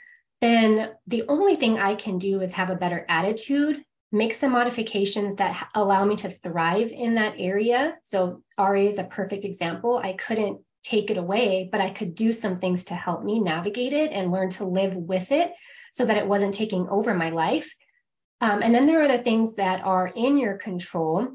then 0.41 0.91
the 1.07 1.23
only 1.27 1.55
thing 1.55 1.77
I 1.77 1.95
can 1.95 2.17
do 2.17 2.41
is 2.41 2.53
have 2.53 2.69
a 2.69 2.75
better 2.75 3.05
attitude, 3.09 3.83
make 4.11 4.33
some 4.33 4.51
modifications 4.51 5.35
that 5.35 5.69
allow 5.75 6.05
me 6.05 6.15
to 6.17 6.29
thrive 6.29 6.91
in 6.91 7.15
that 7.15 7.35
area. 7.37 7.97
So 8.03 8.43
RA 8.57 8.81
is 8.81 8.97
a 8.97 9.03
perfect 9.03 9.45
example. 9.45 9.97
I 9.97 10.13
couldn't 10.13 10.61
take 10.81 11.11
it 11.11 11.17
away, 11.17 11.69
but 11.71 11.81
I 11.81 11.89
could 11.89 12.15
do 12.15 12.31
some 12.33 12.59
things 12.59 12.85
to 12.85 12.95
help 12.95 13.23
me 13.23 13.39
navigate 13.39 13.93
it 13.93 14.11
and 14.11 14.31
learn 14.31 14.49
to 14.51 14.65
live 14.65 14.95
with 14.95 15.31
it 15.31 15.51
so 15.91 16.05
that 16.05 16.17
it 16.17 16.27
wasn't 16.27 16.53
taking 16.53 16.87
over 16.87 17.13
my 17.13 17.29
life. 17.29 17.75
Um, 18.41 18.61
and 18.63 18.73
then 18.73 18.85
there 18.85 19.03
are 19.03 19.07
the 19.07 19.23
things 19.23 19.55
that 19.55 19.81
are 19.81 20.07
in 20.07 20.37
your 20.37 20.57
control 20.57 21.27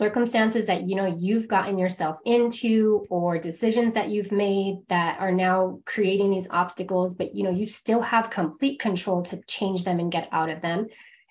circumstances 0.00 0.66
that 0.66 0.88
you 0.88 0.96
know 0.96 1.04
you've 1.04 1.46
gotten 1.46 1.76
yourself 1.76 2.18
into 2.24 3.04
or 3.10 3.38
decisions 3.38 3.92
that 3.92 4.08
you've 4.08 4.32
made 4.32 4.78
that 4.88 5.20
are 5.20 5.30
now 5.30 5.78
creating 5.84 6.30
these 6.30 6.48
obstacles 6.50 7.14
but 7.14 7.34
you 7.36 7.44
know 7.44 7.50
you 7.50 7.66
still 7.66 8.00
have 8.00 8.30
complete 8.30 8.80
control 8.80 9.22
to 9.22 9.36
change 9.46 9.84
them 9.84 10.00
and 10.00 10.10
get 10.10 10.28
out 10.32 10.48
of 10.48 10.62
them. 10.62 10.86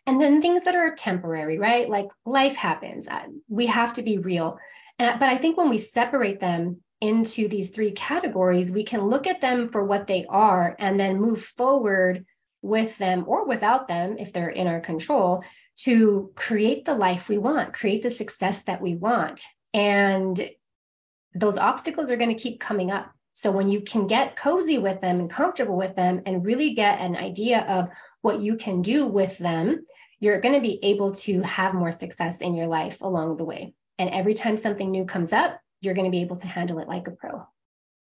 And 0.06 0.22
then 0.22 0.42
things 0.42 0.64
that 0.66 0.76
are 0.76 0.94
temporary 0.94 1.58
right? 1.58 1.90
Like 1.90 2.10
life 2.26 2.56
happens. 2.56 3.08
Uh, 3.08 3.26
we 3.48 3.66
have 3.66 3.94
to 3.94 4.04
be 4.04 4.20
real. 4.20 4.60
And, 5.00 5.20
but 5.20 5.30
i 5.30 5.38
think 5.38 5.58
when 5.58 5.70
we 5.70 5.80
separate 5.80 6.40
them 6.40 6.62
into 7.02 7.48
these 7.48 7.70
three 7.72 7.94
categories 8.10 8.72
we 8.72 8.84
can 8.84 9.02
look 9.14 9.26
at 9.26 9.42
them 9.42 9.70
for 9.70 9.84
what 9.84 10.06
they 10.06 10.26
are 10.30 10.76
and 10.78 11.00
then 11.00 11.22
move 11.28 11.42
forward 11.42 12.26
with 12.62 12.98
them 12.98 13.24
or 13.26 13.48
without 13.48 13.88
them 13.88 14.18
if 14.20 14.32
they're 14.32 14.58
in 14.62 14.68
our 14.68 14.82
control 14.82 15.44
to 15.84 16.32
create 16.36 16.86
the 16.86 16.96
life 16.96 17.30
we 17.30 17.38
want, 17.38 17.74
create 17.74 18.04
the 18.04 18.10
success 18.10 18.64
that 18.66 18.82
we 18.82 18.96
want. 18.96 19.44
And 19.74 20.50
those 21.34 21.58
obstacles 21.58 22.10
are 22.10 22.18
going 22.18 22.36
to 22.36 22.42
keep 22.42 22.60
coming 22.60 22.92
up. 22.92 23.12
So 23.34 23.52
when 23.52 23.70
you 23.70 23.82
can 23.82 24.08
get 24.08 24.36
cozy 24.36 24.78
with 24.80 25.00
them 25.00 25.20
and 25.20 25.30
comfortable 25.30 25.78
with 25.78 25.96
them 25.96 26.24
and 26.26 26.46
really 26.46 26.74
get 26.74 27.00
an 27.00 27.16
idea 27.16 27.62
of 27.62 27.90
what 28.22 28.42
you 28.42 28.58
can 28.58 28.82
do 28.82 29.06
with 29.06 29.38
them, 29.38 29.86
you're 30.20 30.42
going 30.42 30.56
to 30.56 30.62
be 30.62 30.80
able 30.84 31.16
to 31.16 31.42
have 31.44 31.74
more 31.74 31.94
success 31.94 32.42
in 32.42 32.56
your 32.56 32.68
life 32.68 33.00
along 33.02 33.38
the 33.38 33.46
way. 33.46 33.74
And 33.98 34.10
every 34.10 34.34
time 34.34 34.58
something 34.58 34.92
new 34.92 35.06
comes 35.06 35.32
up, 35.32 35.60
you're 35.80 35.94
going 35.94 36.12
to 36.12 36.12
be 36.12 36.22
able 36.22 36.36
to 36.38 36.48
handle 36.48 36.80
it 36.80 36.90
like 36.90 37.08
a 37.08 37.12
pro. 37.12 37.48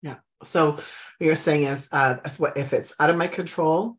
Yeah. 0.01 0.17
So 0.43 0.73
what 0.73 0.85
you're 1.21 1.35
saying 1.35 1.65
is, 1.65 1.91
uh, 1.93 2.17
if 2.57 2.73
it's 2.73 2.95
out 2.99 3.11
of 3.11 3.17
my 3.17 3.27
control, 3.27 3.99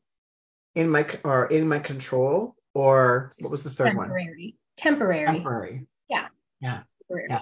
in 0.74 0.90
my 0.90 1.06
or 1.24 1.46
in 1.48 1.68
my 1.68 1.80
control, 1.80 2.56
or 2.78 3.34
what 3.40 3.50
was 3.50 3.64
the 3.64 3.72
third 3.72 3.88
temporary. 3.88 4.26
one? 4.26 4.54
Temporary. 4.78 5.26
Temporary. 5.26 5.88
Yeah. 6.08 6.28
Yeah. 6.62 6.82
Temporary. 7.02 7.28
Yeah. 7.32 7.42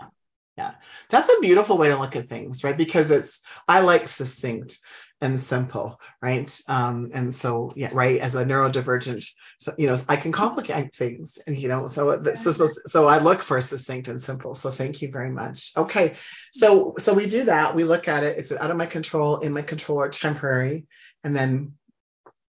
Yeah. 0.57 0.71
That's 1.09 1.27
a 1.27 1.41
beautiful 1.41 1.77
way 1.77 1.89
to 1.89 1.97
look 1.97 2.15
at 2.15 2.29
things, 2.29 2.63
right? 2.63 2.77
Because 2.77 3.11
it's 3.11 3.41
I 3.67 3.81
like 3.81 4.07
succinct 4.07 4.79
and 5.19 5.37
simple, 5.37 5.99
right? 6.21 6.49
Um, 6.69 7.11
and 7.13 7.35
so 7.35 7.73
yeah, 7.75 7.89
right. 7.91 8.21
As 8.21 8.35
a 8.35 8.45
neurodivergent, 8.45 9.25
so, 9.57 9.73
you 9.77 9.87
know, 9.87 9.97
I 10.07 10.15
can 10.15 10.31
complicate 10.31 10.95
things, 10.95 11.39
and 11.45 11.57
you 11.57 11.67
know, 11.67 11.87
so, 11.87 12.23
so 12.35 12.53
so 12.53 12.67
so 12.85 13.05
I 13.05 13.17
look 13.17 13.41
for 13.41 13.59
succinct 13.59 14.07
and 14.07 14.21
simple. 14.21 14.55
So 14.55 14.71
thank 14.71 15.01
you 15.01 15.11
very 15.11 15.31
much. 15.31 15.73
Okay, 15.75 16.13
so 16.53 16.93
so 16.97 17.13
we 17.13 17.27
do 17.27 17.43
that. 17.45 17.75
We 17.75 17.83
look 17.83 18.07
at 18.07 18.23
it. 18.23 18.37
It's 18.37 18.53
out 18.53 18.71
of 18.71 18.77
my 18.77 18.85
control, 18.85 19.39
in 19.39 19.51
my 19.51 19.63
control, 19.63 19.99
or 19.99 20.07
temporary, 20.07 20.85
and 21.21 21.35
then 21.35 21.73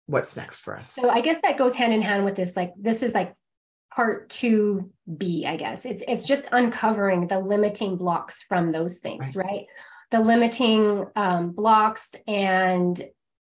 what's 0.09 0.35
next 0.35 0.61
for 0.61 0.75
us. 0.75 0.91
So 0.91 1.07
I 1.07 1.21
guess 1.21 1.39
that 1.43 1.57
goes 1.57 1.75
hand 1.75 1.93
in 1.93 2.01
hand 2.01 2.25
with 2.25 2.35
this. 2.35 2.55
Like 2.55 2.73
this 2.77 3.03
is 3.03 3.13
like 3.13 3.35
part 3.93 4.29
2B, 4.29 5.45
I 5.45 5.55
guess. 5.55 5.85
It's 5.85 6.03
it's 6.07 6.25
just 6.25 6.49
uncovering 6.51 7.27
the 7.27 7.39
limiting 7.39 7.95
blocks 7.95 8.43
from 8.43 8.71
those 8.71 8.97
things, 8.97 9.35
right? 9.35 9.45
right? 9.45 9.65
The 10.09 10.19
limiting 10.19 11.05
um, 11.15 11.51
blocks 11.51 12.15
and 12.27 12.99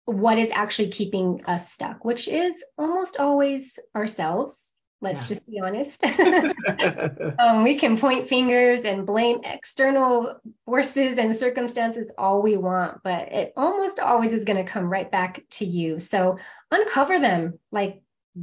what 0.05 0.37
is 0.39 0.49
actually 0.51 0.89
keeping 0.89 1.43
us 1.45 1.73
stuck, 1.73 2.05
which 2.05 2.29
is 2.29 2.63
almost 2.77 3.19
always 3.19 3.77
ourselves. 3.93 4.64
Let's 5.05 5.21
yeah. 5.21 5.27
just 5.27 5.47
be 5.47 5.59
honest. 5.59 6.03
um, 7.39 7.63
we 7.63 7.77
can 7.77 7.95
point 7.95 8.27
fingers 8.27 8.85
and 8.85 9.05
blame 9.05 9.41
external 9.43 10.41
forces 10.65 11.19
and 11.19 11.35
circumstances 11.35 12.11
all 12.17 12.41
we 12.41 12.57
want, 12.57 13.03
but 13.03 13.31
it 13.31 13.53
almost 13.55 13.99
always 13.99 14.33
is 14.33 14.45
going 14.45 14.57
to 14.57 14.71
come 14.71 14.85
right 14.85 15.09
back 15.11 15.43
to 15.51 15.65
you. 15.65 15.99
So 15.99 16.39
uncover 16.71 17.19
them, 17.19 17.59
like 17.71 18.01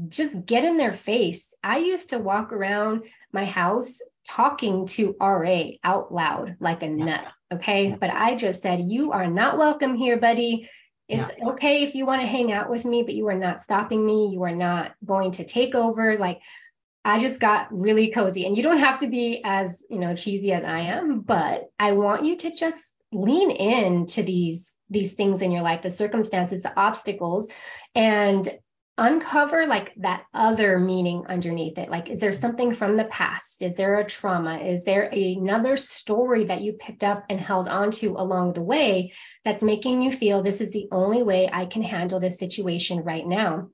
just 0.09 0.47
get 0.47 0.65
in 0.65 0.77
their 0.77 0.93
face. 0.93 1.53
I 1.65 1.79
used 1.79 2.11
to 2.11 2.19
walk 2.19 2.53
around 2.53 3.03
my 3.33 3.45
house 3.45 3.99
talking 4.25 4.87
to 4.87 5.17
RA 5.21 5.63
out 5.83 6.15
loud 6.15 6.57
like 6.61 6.85
a 6.85 6.89
nut. 6.89 7.25
Okay. 7.53 7.97
But 7.99 8.11
I 8.11 8.37
just 8.37 8.63
said, 8.63 8.85
You 8.89 9.11
are 9.11 9.27
not 9.27 9.59
welcome 9.59 9.97
here, 9.97 10.17
buddy. 10.17 10.71
It's 11.13 11.31
yeah. 11.39 11.49
okay 11.51 11.83
if 11.83 11.95
you 11.95 12.07
want 12.07 12.23
to 12.23 12.27
hang 12.27 12.53
out 12.53 12.71
with 12.71 12.85
me, 12.87 13.03
but 13.03 13.15
you 13.15 13.29
are 13.29 13.39
not 13.39 13.61
stopping 13.61 14.05
me. 14.05 14.31
You 14.33 14.45
are 14.45 14.55
not 14.55 14.93
going 15.05 15.33
to 15.33 15.45
take 15.45 15.75
over. 15.75 16.17
Like 16.17 16.41
I 17.05 17.19
just 17.19 17.39
got 17.39 17.69
really 17.71 18.11
cozy. 18.11 18.47
And 18.47 18.57
you 18.57 18.63
don't 18.63 18.79
have 18.79 19.01
to 19.01 19.09
be 19.09 19.43
as, 19.45 19.85
you 19.91 19.99
know, 19.99 20.17
cheesy 20.17 20.53
as 20.53 20.65
I 20.65 20.81
am, 20.81 21.21
but 21.21 21.71
I 21.79 21.93
want 21.93 22.25
you 22.25 22.37
to 22.39 22.55
just 22.55 22.95
lean 23.13 23.51
in 23.51 24.07
to 24.07 24.23
these 24.23 24.75
these 24.89 25.13
things 25.13 25.43
in 25.43 25.53
your 25.53 25.63
life, 25.63 25.83
the 25.83 25.91
circumstances, 25.91 26.63
the 26.63 26.79
obstacles, 26.79 27.49
and 27.95 28.49
uncover 29.03 29.67
like 29.67 29.93
that 29.97 30.23
other 30.33 30.79
meaning 30.79 31.25
underneath 31.29 31.77
it. 31.77 31.91
Like, 31.91 32.09
is 32.09 32.21
there 32.21 32.33
something 32.33 32.73
from 32.73 32.97
the 32.97 33.05
past? 33.05 33.61
Is 33.61 33.75
there 33.75 33.99
a 33.99 34.05
trauma? 34.05 34.59
Is 34.59 34.85
there 34.85 35.03
another 35.13 35.77
story 35.77 36.45
that 36.45 36.61
you 36.61 36.75
picked 36.75 37.03
up 37.03 37.25
and 37.29 37.41
held 37.41 37.67
onto 37.67 38.17
along 38.17 38.53
the 38.53 38.63
way 38.63 39.13
that's 39.45 39.63
making 39.63 40.03
you 40.03 40.13
feel 40.13 40.43
this 40.43 40.61
is 40.61 40.71
the 40.71 40.87
only 40.93 41.25
way 41.25 41.51
I 41.53 41.67
can 41.67 41.83
handle 41.83 42.21
this 42.21 42.39
situation 42.39 43.03
right 43.03 43.27
now? 43.27 43.71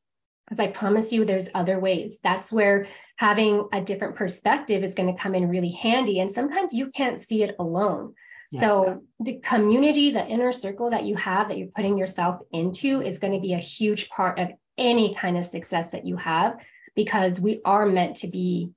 Because 0.46 0.60
I 0.60 0.68
promise 0.68 1.12
you, 1.12 1.26
there's 1.26 1.50
other 1.54 1.78
ways. 1.78 2.18
That's 2.22 2.50
where 2.50 2.86
having 3.16 3.68
a 3.70 3.82
different 3.82 4.16
perspective 4.16 4.82
is 4.82 4.94
going 4.94 5.14
to 5.14 5.22
come 5.22 5.34
in 5.34 5.50
really 5.50 5.72
handy. 5.72 6.20
And 6.20 6.30
sometimes 6.30 6.72
you 6.72 6.86
can't 6.86 7.20
see 7.20 7.42
it 7.42 7.54
alone. 7.58 8.14
Yeah. 8.50 8.60
So 8.60 9.02
the 9.20 9.40
community, 9.40 10.10
the 10.10 10.26
inner 10.26 10.52
circle 10.52 10.88
that 10.88 11.04
you 11.04 11.16
have 11.16 11.48
that 11.48 11.58
you're 11.58 11.68
putting 11.76 11.98
yourself 11.98 12.40
into 12.50 13.02
is 13.02 13.18
going 13.18 13.34
to 13.34 13.40
be 13.40 13.52
a 13.52 13.58
huge 13.58 14.08
part 14.08 14.38
of 14.38 14.48
any 14.78 15.14
kind 15.14 15.36
of 15.36 15.44
success 15.44 15.90
that 15.90 16.06
you 16.06 16.16
have 16.16 16.58
because 16.94 17.40
we 17.40 17.60
are 17.64 17.86
meant 17.86 18.16
to 18.16 18.28
be 18.28 18.70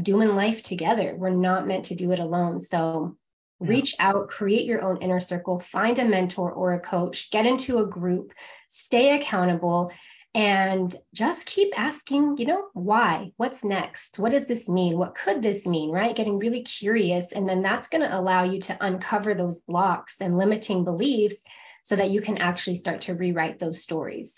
doing 0.00 0.36
life 0.36 0.62
together. 0.62 1.14
We're 1.16 1.30
not 1.30 1.66
meant 1.66 1.86
to 1.86 1.94
do 1.94 2.12
it 2.12 2.18
alone. 2.18 2.60
So 2.60 3.16
yeah. 3.60 3.68
reach 3.68 3.94
out, 3.98 4.28
create 4.28 4.66
your 4.66 4.82
own 4.82 4.98
inner 4.98 5.20
circle, 5.20 5.58
find 5.58 5.98
a 5.98 6.04
mentor 6.04 6.50
or 6.52 6.74
a 6.74 6.80
coach, 6.80 7.30
get 7.30 7.46
into 7.46 7.78
a 7.78 7.86
group, 7.86 8.32
stay 8.68 9.16
accountable, 9.16 9.90
and 10.34 10.94
just 11.14 11.46
keep 11.46 11.72
asking, 11.78 12.36
you 12.36 12.44
know, 12.44 12.66
why? 12.74 13.32
What's 13.38 13.64
next? 13.64 14.18
What 14.18 14.32
does 14.32 14.46
this 14.46 14.68
mean? 14.68 14.98
What 14.98 15.14
could 15.14 15.40
this 15.40 15.66
mean? 15.66 15.90
Right? 15.90 16.14
Getting 16.14 16.38
really 16.38 16.62
curious. 16.62 17.32
And 17.32 17.48
then 17.48 17.62
that's 17.62 17.88
going 17.88 18.02
to 18.02 18.18
allow 18.18 18.44
you 18.44 18.60
to 18.62 18.76
uncover 18.78 19.32
those 19.32 19.60
blocks 19.60 20.16
and 20.20 20.36
limiting 20.36 20.84
beliefs 20.84 21.42
so 21.82 21.96
that 21.96 22.10
you 22.10 22.20
can 22.20 22.36
actually 22.36 22.74
start 22.74 23.02
to 23.02 23.14
rewrite 23.14 23.58
those 23.58 23.82
stories. 23.82 24.36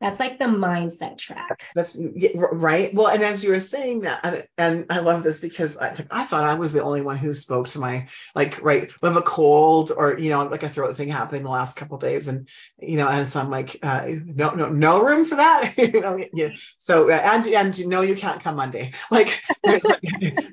That's 0.00 0.20
like 0.20 0.38
the 0.38 0.44
mindset 0.44 1.16
track. 1.16 1.64
That's 1.74 1.98
right. 2.34 2.92
Well, 2.92 3.08
and 3.08 3.22
as 3.22 3.42
you 3.42 3.52
were 3.52 3.60
saying 3.60 4.02
that, 4.02 4.46
and 4.58 4.86
I 4.90 4.98
love 4.98 5.22
this 5.22 5.40
because 5.40 5.78
I, 5.78 5.94
I 6.10 6.24
thought 6.24 6.44
I 6.44 6.54
was 6.54 6.74
the 6.74 6.82
only 6.82 7.00
one 7.00 7.16
who 7.16 7.32
spoke 7.32 7.68
to 7.68 7.78
my 7.78 8.08
like 8.34 8.62
right 8.62 8.90
with 9.00 9.16
a 9.16 9.22
cold 9.22 9.92
or 9.96 10.18
you 10.18 10.28
know 10.28 10.44
like 10.44 10.64
a 10.64 10.68
throat 10.68 10.96
thing 10.96 11.08
happening 11.08 11.44
the 11.44 11.50
last 11.50 11.76
couple 11.78 11.96
days, 11.96 12.28
and 12.28 12.46
you 12.78 12.98
know, 12.98 13.08
and 13.08 13.26
so 13.26 13.40
I'm 13.40 13.50
like, 13.50 13.78
uh, 13.82 14.06
no, 14.26 14.50
no, 14.50 14.68
no 14.68 15.02
room 15.02 15.24
for 15.24 15.36
that. 15.36 15.74
you 15.78 16.00
know, 16.00 16.22
yeah. 16.34 16.50
So 16.78 17.08
and 17.08 17.46
and 17.46 17.88
no, 17.88 18.02
you 18.02 18.16
can't 18.16 18.42
come 18.42 18.56
Monday. 18.56 18.92
Like, 19.08 19.40
there's 19.62 19.84
like 19.84 20.02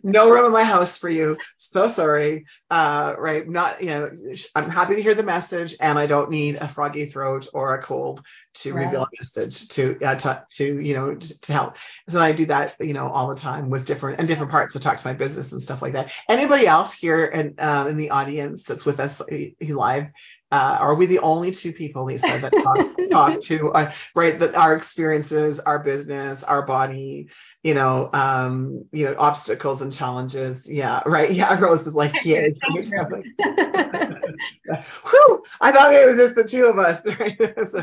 no 0.03 0.29
room 0.29 0.45
in 0.45 0.51
my 0.51 0.63
house 0.63 0.97
for 0.97 1.09
you. 1.09 1.37
So 1.57 1.87
sorry. 1.87 2.45
Uh, 2.69 3.15
right. 3.17 3.47
Not 3.47 3.81
you 3.81 3.87
know, 3.87 4.11
I'm 4.55 4.69
happy 4.69 4.95
to 4.95 5.01
hear 5.01 5.15
the 5.15 5.23
message, 5.23 5.75
and 5.81 5.99
I 5.99 6.05
don't 6.05 6.29
need 6.29 6.55
a 6.55 6.67
froggy 6.67 7.07
throat 7.07 7.47
or 7.53 7.73
a 7.75 7.81
cold 7.81 8.23
to 8.63 8.73
right. 8.73 8.85
reveal 8.85 9.03
a 9.03 9.07
message 9.19 9.67
to, 9.69 9.99
uh, 10.03 10.15
to 10.15 10.45
to 10.55 10.81
you 10.81 10.93
know 10.93 11.15
to 11.15 11.53
help. 11.53 11.77
So 12.09 12.19
I 12.19 12.31
do 12.31 12.45
that 12.47 12.75
you 12.79 12.93
know 12.93 13.07
all 13.07 13.27
the 13.27 13.35
time 13.35 13.69
with 13.69 13.85
different 13.85 14.19
and 14.19 14.27
different 14.27 14.51
parts. 14.51 14.75
I 14.75 14.79
talk 14.79 14.97
to 14.97 15.07
my 15.07 15.13
business 15.13 15.51
and 15.51 15.61
stuff 15.61 15.81
like 15.81 15.93
that. 15.93 16.11
Anybody 16.29 16.67
else 16.67 16.93
here 16.93 17.25
in 17.25 17.55
uh, 17.59 17.87
in 17.89 17.97
the 17.97 18.09
audience 18.09 18.65
that's 18.65 18.85
with 18.85 18.99
us 18.99 19.21
live? 19.83 20.07
Uh, 20.53 20.77
are 20.81 20.93
we 20.93 21.07
the 21.07 21.17
only 21.17 21.49
two 21.49 21.73
people, 21.73 22.03
Lisa, 22.05 22.27
that 22.27 22.51
talk, 22.51 22.77
talk 23.11 23.39
to 23.41 23.71
uh, 23.71 23.91
right 24.13 24.37
that 24.39 24.53
our 24.53 24.75
experiences, 24.75 25.59
our 25.59 25.79
business, 25.79 26.43
our 26.43 26.63
body, 26.63 27.29
you 27.63 27.73
know, 27.73 28.07
um, 28.13 28.85
you 28.91 29.05
know, 29.05 29.15
obstacles 29.17 29.81
and 29.81 29.91
challenges? 29.91 30.71
Yeah, 30.71 31.01
right. 31.07 31.31
Yeah, 31.33 31.59
Rose 31.59 31.87
is 31.87 31.95
like, 31.95 32.13
yeah. 32.23 32.49
Whew, 35.09 35.43
I 35.59 35.71
thought 35.71 35.95
it 35.95 36.05
was 36.05 36.17
just 36.17 36.35
the 36.35 36.43
two 36.43 36.65
of 36.65 36.77
us. 36.77 37.01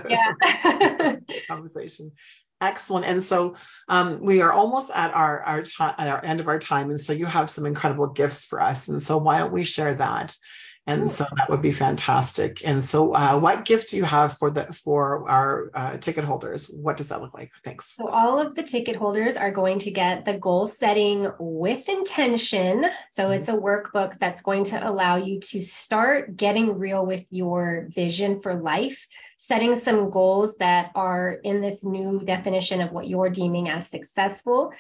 Yeah. 0.08 1.16
conversation. 1.48 2.12
Excellent. 2.60 3.06
And 3.06 3.24
so 3.24 3.56
um, 3.88 4.20
we 4.20 4.42
are 4.42 4.52
almost 4.52 4.92
at 4.94 5.12
our 5.12 5.42
our, 5.42 5.62
time, 5.64 5.94
our 5.98 6.24
end 6.24 6.38
of 6.38 6.46
our 6.46 6.60
time, 6.60 6.90
and 6.90 7.00
so 7.00 7.12
you 7.12 7.26
have 7.26 7.50
some 7.50 7.66
incredible 7.66 8.06
gifts 8.06 8.44
for 8.44 8.60
us. 8.60 8.86
And 8.86 9.02
so 9.02 9.18
why 9.18 9.38
don't 9.38 9.52
we 9.52 9.64
share 9.64 9.94
that? 9.94 10.36
And 10.86 11.10
so 11.10 11.26
that 11.36 11.50
would 11.50 11.62
be 11.62 11.72
fantastic. 11.72 12.66
And 12.66 12.82
so, 12.82 13.14
uh, 13.14 13.38
what 13.38 13.64
gift 13.64 13.90
do 13.90 13.96
you 13.96 14.04
have 14.04 14.38
for 14.38 14.50
the 14.50 14.64
for 14.72 15.28
our 15.28 15.70
uh, 15.74 15.96
ticket 15.98 16.24
holders? 16.24 16.68
What 16.68 16.96
does 16.96 17.08
that 17.08 17.20
look 17.20 17.34
like? 17.34 17.52
Thanks. 17.62 17.94
So 17.96 18.08
all 18.08 18.40
of 18.40 18.54
the 18.54 18.62
ticket 18.62 18.96
holders 18.96 19.36
are 19.36 19.50
going 19.50 19.80
to 19.80 19.90
get 19.90 20.24
the 20.24 20.38
goal 20.38 20.66
setting 20.66 21.30
with 21.38 21.88
intention. 21.88 22.86
So 23.10 23.24
mm-hmm. 23.24 23.32
it's 23.34 23.48
a 23.48 23.52
workbook 23.52 24.18
that's 24.18 24.42
going 24.42 24.64
to 24.66 24.88
allow 24.88 25.16
you 25.16 25.40
to 25.40 25.62
start 25.62 26.36
getting 26.36 26.78
real 26.78 27.04
with 27.04 27.26
your 27.30 27.86
vision 27.90 28.40
for 28.40 28.54
life, 28.54 29.06
setting 29.36 29.74
some 29.74 30.10
goals 30.10 30.56
that 30.56 30.92
are 30.94 31.32
in 31.32 31.60
this 31.60 31.84
new 31.84 32.22
definition 32.24 32.80
of 32.80 32.90
what 32.90 33.06
you're 33.06 33.30
deeming 33.30 33.68
as 33.68 33.88
successful. 33.88 34.72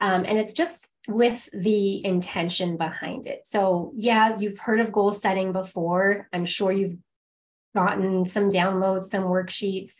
Um, 0.00 0.24
and 0.24 0.38
it's 0.38 0.52
just 0.52 0.88
with 1.08 1.48
the 1.52 2.04
intention 2.04 2.76
behind 2.76 3.26
it. 3.26 3.46
So, 3.46 3.92
yeah, 3.96 4.38
you've 4.38 4.58
heard 4.58 4.80
of 4.80 4.92
goal 4.92 5.10
setting 5.10 5.52
before. 5.52 6.28
I'm 6.32 6.44
sure 6.44 6.70
you've 6.70 6.98
gotten 7.74 8.26
some 8.26 8.50
downloads, 8.50 9.04
some 9.04 9.24
worksheets, 9.24 9.92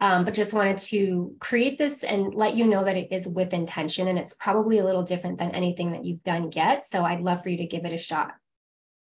um, 0.00 0.24
but 0.24 0.34
just 0.34 0.52
wanted 0.52 0.78
to 0.78 1.34
create 1.40 1.78
this 1.78 2.04
and 2.04 2.34
let 2.34 2.54
you 2.54 2.66
know 2.66 2.84
that 2.84 2.96
it 2.96 3.08
is 3.10 3.26
with 3.26 3.52
intention. 3.52 4.06
And 4.06 4.18
it's 4.18 4.34
probably 4.34 4.78
a 4.78 4.84
little 4.84 5.02
different 5.02 5.38
than 5.38 5.54
anything 5.54 5.92
that 5.92 6.04
you've 6.04 6.22
done 6.22 6.52
yet. 6.54 6.86
So, 6.86 7.04
I'd 7.04 7.20
love 7.20 7.42
for 7.42 7.48
you 7.48 7.58
to 7.58 7.66
give 7.66 7.84
it 7.84 7.92
a 7.92 7.98
shot. 7.98 8.32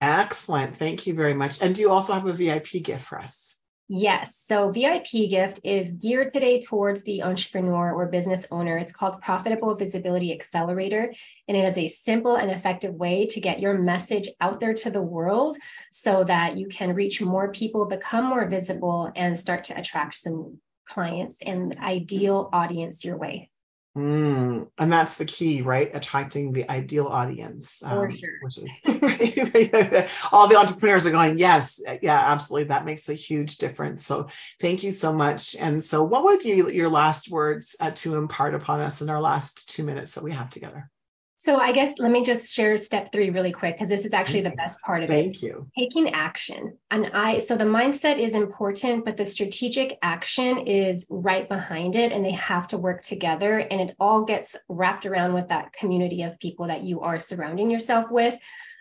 Excellent. 0.01 0.75
Thank 0.75 1.07
you 1.07 1.13
very 1.13 1.33
much. 1.33 1.61
And 1.61 1.73
do 1.73 1.81
you 1.81 1.91
also 1.91 2.13
have 2.13 2.25
a 2.25 2.33
VIP 2.33 2.83
gift 2.83 3.05
for 3.05 3.19
us? 3.19 3.46
Yes. 3.89 4.43
So 4.45 4.69
VIP 4.69 5.29
gift 5.29 5.61
is 5.63 5.93
geared 5.93 6.33
today 6.33 6.59
towards 6.59 7.03
the 7.03 7.23
entrepreneur 7.23 7.93
or 7.93 8.07
business 8.07 8.45
owner. 8.51 8.77
It's 8.77 8.91
called 8.91 9.21
Profitable 9.21 9.75
Visibility 9.75 10.33
Accelerator, 10.33 11.13
and 11.47 11.55
it 11.55 11.63
is 11.63 11.77
a 11.77 11.87
simple 11.87 12.35
and 12.35 12.51
effective 12.51 12.93
way 12.93 13.27
to 13.27 13.39
get 13.39 13.61
your 13.61 13.77
message 13.77 14.27
out 14.41 14.59
there 14.59 14.73
to 14.73 14.91
the 14.91 15.01
world 15.01 15.55
so 15.89 16.25
that 16.25 16.57
you 16.57 16.67
can 16.67 16.95
reach 16.95 17.21
more 17.21 17.49
people, 17.53 17.85
become 17.85 18.25
more 18.25 18.45
visible, 18.49 19.09
and 19.15 19.39
start 19.39 19.65
to 19.65 19.79
attract 19.79 20.15
some 20.15 20.59
clients 20.85 21.37
and 21.41 21.77
ideal 21.79 22.49
audience 22.51 23.05
your 23.05 23.17
way. 23.17 23.49
Mm, 23.97 24.69
and 24.77 24.93
that's 24.93 25.15
the 25.15 25.25
key, 25.25 25.63
right? 25.63 25.89
Attracting 25.91 26.51
the 26.53 26.69
ideal 26.69 27.07
audience, 27.07 27.81
um, 27.81 28.11
sure. 28.11 28.37
which 28.41 28.59
is 28.59 28.81
all 30.31 30.47
the 30.47 30.55
entrepreneurs 30.55 31.07
are 31.07 31.11
going, 31.11 31.39
yes, 31.39 31.81
yeah, 32.03 32.19
absolutely. 32.31 32.67
That 32.67 32.85
makes 32.85 33.09
a 33.09 33.15
huge 33.15 33.57
difference. 33.57 34.05
So 34.05 34.27
thank 34.61 34.83
you 34.83 34.91
so 34.91 35.13
much. 35.13 35.55
And 35.55 35.83
so, 35.83 36.03
what 36.03 36.25
would 36.25 36.43
be 36.43 36.75
your 36.75 36.89
last 36.89 37.31
words 37.31 37.75
uh, 37.79 37.89
to 37.95 38.17
impart 38.17 38.53
upon 38.53 38.81
us 38.81 39.01
in 39.01 39.09
our 39.09 39.19
last 39.19 39.67
two 39.71 39.83
minutes 39.83 40.13
that 40.13 40.23
we 40.23 40.31
have 40.31 40.51
together? 40.51 40.91
So 41.39 41.57
I 41.57 41.71
guess 41.71 41.99
let 41.99 42.11
me 42.11 42.23
just 42.23 42.53
share 42.53 42.75
step 42.77 43.11
three 43.11 43.29
really 43.29 43.51
quick 43.51 43.75
because 43.75 43.89
this 43.89 44.05
is 44.05 44.13
actually 44.13 44.41
the 44.41 44.49
best 44.51 44.81
part 44.81 45.03
of 45.03 45.09
Thank 45.09 45.19
it. 45.19 45.39
Thank 45.39 45.43
you. 45.43 45.67
Taking 45.77 46.13
action. 46.13 46.77
And 46.89 47.11
I 47.13 47.39
so 47.39 47.55
the 47.55 47.63
mindset 47.63 48.17
is 48.17 48.33
important, 48.33 49.05
but 49.05 49.17
the 49.17 49.25
strategic 49.25 49.99
action 50.01 50.57
is 50.57 51.05
right 51.11 51.47
behind 51.47 51.95
it 51.95 52.11
and 52.11 52.25
they 52.25 52.31
have 52.31 52.67
to 52.69 52.79
work 52.79 53.03
together. 53.03 53.59
And 53.59 53.79
it 53.79 53.95
all 53.99 54.23
gets 54.25 54.55
wrapped 54.67 55.05
around 55.05 55.35
with 55.35 55.49
that 55.49 55.73
community 55.73 56.23
of 56.23 56.39
people 56.39 56.67
that 56.67 56.83
you 56.83 57.01
are 57.01 57.19
surrounding 57.19 57.69
yourself 57.69 58.11
with. 58.11 58.37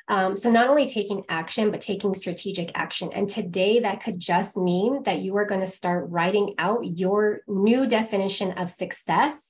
Um, 0.09 0.37
so 0.37 0.51
not 0.51 0.69
only 0.69 0.88
taking 0.88 1.25
action, 1.29 1.71
but 1.71 1.81
taking 1.81 2.14
strategic 2.14 2.71
action. 2.75 3.11
And 3.12 3.29
today 3.29 3.81
that 3.81 4.03
could 4.03 4.19
just 4.19 4.57
mean 4.57 5.03
that 5.03 5.19
you 5.19 5.37
are 5.37 5.47
going 5.47 5.61
to 5.61 5.66
start 5.66 6.11
writing 6.11 6.55
out 6.59 6.87
your 6.97 7.40
new 7.49 7.87
definition 7.87 8.53
of 8.53 8.71
success 8.71 9.46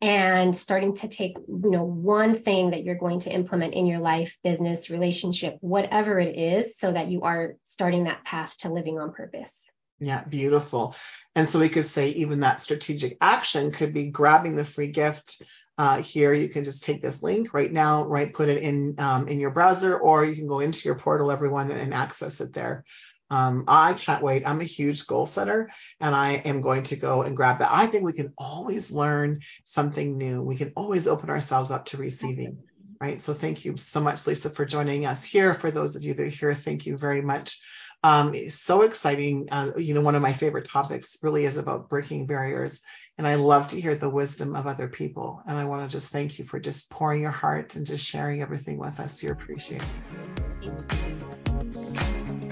and 0.00 0.56
starting 0.56 0.94
to 0.96 1.08
take 1.08 1.36
you 1.36 1.70
know 1.70 1.84
one 1.84 2.38
thing 2.38 2.70
that 2.70 2.84
you're 2.84 2.94
going 2.94 3.20
to 3.20 3.30
implement 3.30 3.74
in 3.74 3.86
your 3.86 4.00
life 4.00 4.38
business 4.42 4.90
relationship 4.90 5.58
whatever 5.60 6.18
it 6.18 6.36
is 6.38 6.78
so 6.78 6.90
that 6.90 7.08
you 7.08 7.22
are 7.22 7.56
starting 7.62 8.04
that 8.04 8.24
path 8.24 8.56
to 8.58 8.72
living 8.72 8.98
on 8.98 9.12
purpose. 9.12 9.66
Yeah 9.98 10.24
beautiful. 10.24 10.94
And 11.34 11.48
so 11.48 11.60
we 11.60 11.68
could 11.68 11.86
say 11.86 12.10
even 12.10 12.40
that 12.40 12.62
strategic 12.62 13.18
action 13.20 13.70
could 13.70 13.92
be 13.92 14.10
grabbing 14.10 14.56
the 14.56 14.64
free 14.64 14.88
gift. 14.88 15.42
Uh, 15.76 16.02
here 16.02 16.34
you 16.34 16.48
can 16.48 16.64
just 16.64 16.84
take 16.84 17.00
this 17.00 17.22
link 17.22 17.54
right 17.54 17.72
now 17.72 18.04
right 18.04 18.34
put 18.34 18.50
it 18.50 18.62
in 18.62 18.96
um, 18.98 19.28
in 19.28 19.40
your 19.40 19.50
browser 19.50 19.96
or 19.96 20.26
you 20.26 20.34
can 20.34 20.46
go 20.46 20.60
into 20.60 20.86
your 20.86 20.94
portal 20.94 21.30
everyone 21.30 21.70
and 21.70 21.94
access 21.94 22.42
it 22.42 22.52
there 22.52 22.84
um, 23.30 23.64
I 23.68 23.94
can't 23.94 24.22
wait. 24.22 24.42
I'm 24.46 24.60
a 24.60 24.64
huge 24.64 25.06
goal 25.06 25.26
setter 25.26 25.70
and 26.00 26.14
I 26.14 26.32
am 26.32 26.60
going 26.60 26.82
to 26.84 26.96
go 26.96 27.22
and 27.22 27.36
grab 27.36 27.58
that. 27.58 27.70
I 27.72 27.86
think 27.86 28.04
we 28.04 28.12
can 28.12 28.32
always 28.36 28.90
learn 28.90 29.40
something 29.64 30.18
new. 30.18 30.42
We 30.42 30.56
can 30.56 30.72
always 30.76 31.06
open 31.06 31.30
ourselves 31.30 31.70
up 31.70 31.86
to 31.86 31.96
receiving. 31.96 32.58
Right. 33.00 33.20
So 33.20 33.32
thank 33.32 33.64
you 33.64 33.78
so 33.78 34.00
much, 34.00 34.26
Lisa, 34.26 34.50
for 34.50 34.66
joining 34.66 35.06
us 35.06 35.24
here. 35.24 35.54
For 35.54 35.70
those 35.70 35.96
of 35.96 36.02
you 36.02 36.12
that 36.12 36.22
are 36.22 36.28
here, 36.28 36.54
thank 36.54 36.84
you 36.84 36.98
very 36.98 37.22
much. 37.22 37.58
Um, 38.02 38.50
so 38.50 38.82
exciting. 38.82 39.48
Uh, 39.50 39.72
you 39.76 39.94
know, 39.94 40.00
one 40.00 40.14
of 40.14 40.22
my 40.22 40.32
favorite 40.32 40.66
topics 40.66 41.16
really 41.22 41.46
is 41.46 41.56
about 41.56 41.88
breaking 41.88 42.26
barriers. 42.26 42.82
And 43.16 43.26
I 43.26 43.36
love 43.36 43.68
to 43.68 43.80
hear 43.80 43.94
the 43.94 44.10
wisdom 44.10 44.56
of 44.56 44.66
other 44.66 44.88
people. 44.88 45.42
And 45.46 45.56
I 45.56 45.64
want 45.64 45.88
to 45.88 45.94
just 45.94 46.10
thank 46.10 46.38
you 46.38 46.44
for 46.44 46.60
just 46.60 46.90
pouring 46.90 47.22
your 47.22 47.30
heart 47.30 47.76
and 47.76 47.86
just 47.86 48.06
sharing 48.06 48.42
everything 48.42 48.78
with 48.78 49.00
us. 49.00 49.22
You're 49.22 49.34
appreciated. 49.34 49.86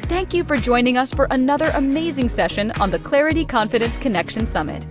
Thank 0.08 0.32
you 0.32 0.42
for 0.42 0.56
joining 0.56 0.96
us 0.96 1.12
for 1.12 1.26
another 1.30 1.70
amazing 1.74 2.30
session 2.30 2.72
on 2.80 2.90
the 2.90 2.98
Clarity 2.98 3.44
Confidence 3.44 3.98
Connection 3.98 4.46
Summit. 4.46 4.86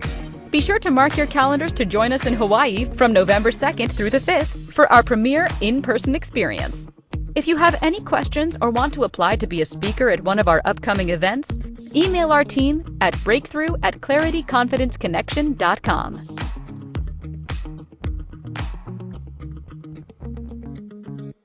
Be 0.52 0.60
sure 0.60 0.78
to 0.78 0.92
mark 0.92 1.16
your 1.16 1.26
calendars 1.26 1.72
to 1.72 1.84
join 1.84 2.12
us 2.12 2.24
in 2.24 2.34
Hawaii 2.34 2.84
from 2.84 3.12
November 3.12 3.50
2nd 3.50 3.90
through 3.90 4.10
the 4.10 4.20
5th 4.20 4.72
for 4.72 4.86
our 4.92 5.02
premier 5.02 5.48
in 5.60 5.82
person 5.82 6.14
experience. 6.14 6.86
If 7.34 7.48
you 7.48 7.56
have 7.56 7.82
any 7.82 8.00
questions 8.00 8.56
or 8.62 8.70
want 8.70 8.94
to 8.94 9.02
apply 9.02 9.34
to 9.36 9.48
be 9.48 9.60
a 9.60 9.66
speaker 9.66 10.08
at 10.08 10.22
one 10.22 10.38
of 10.38 10.46
our 10.46 10.62
upcoming 10.64 11.08
events, 11.10 11.58
email 11.94 12.30
our 12.30 12.44
team 12.44 12.96
at 13.00 13.20
breakthrough 13.24 13.74
at 13.82 14.00
clarityconfidenceconnection.com. 14.00 16.37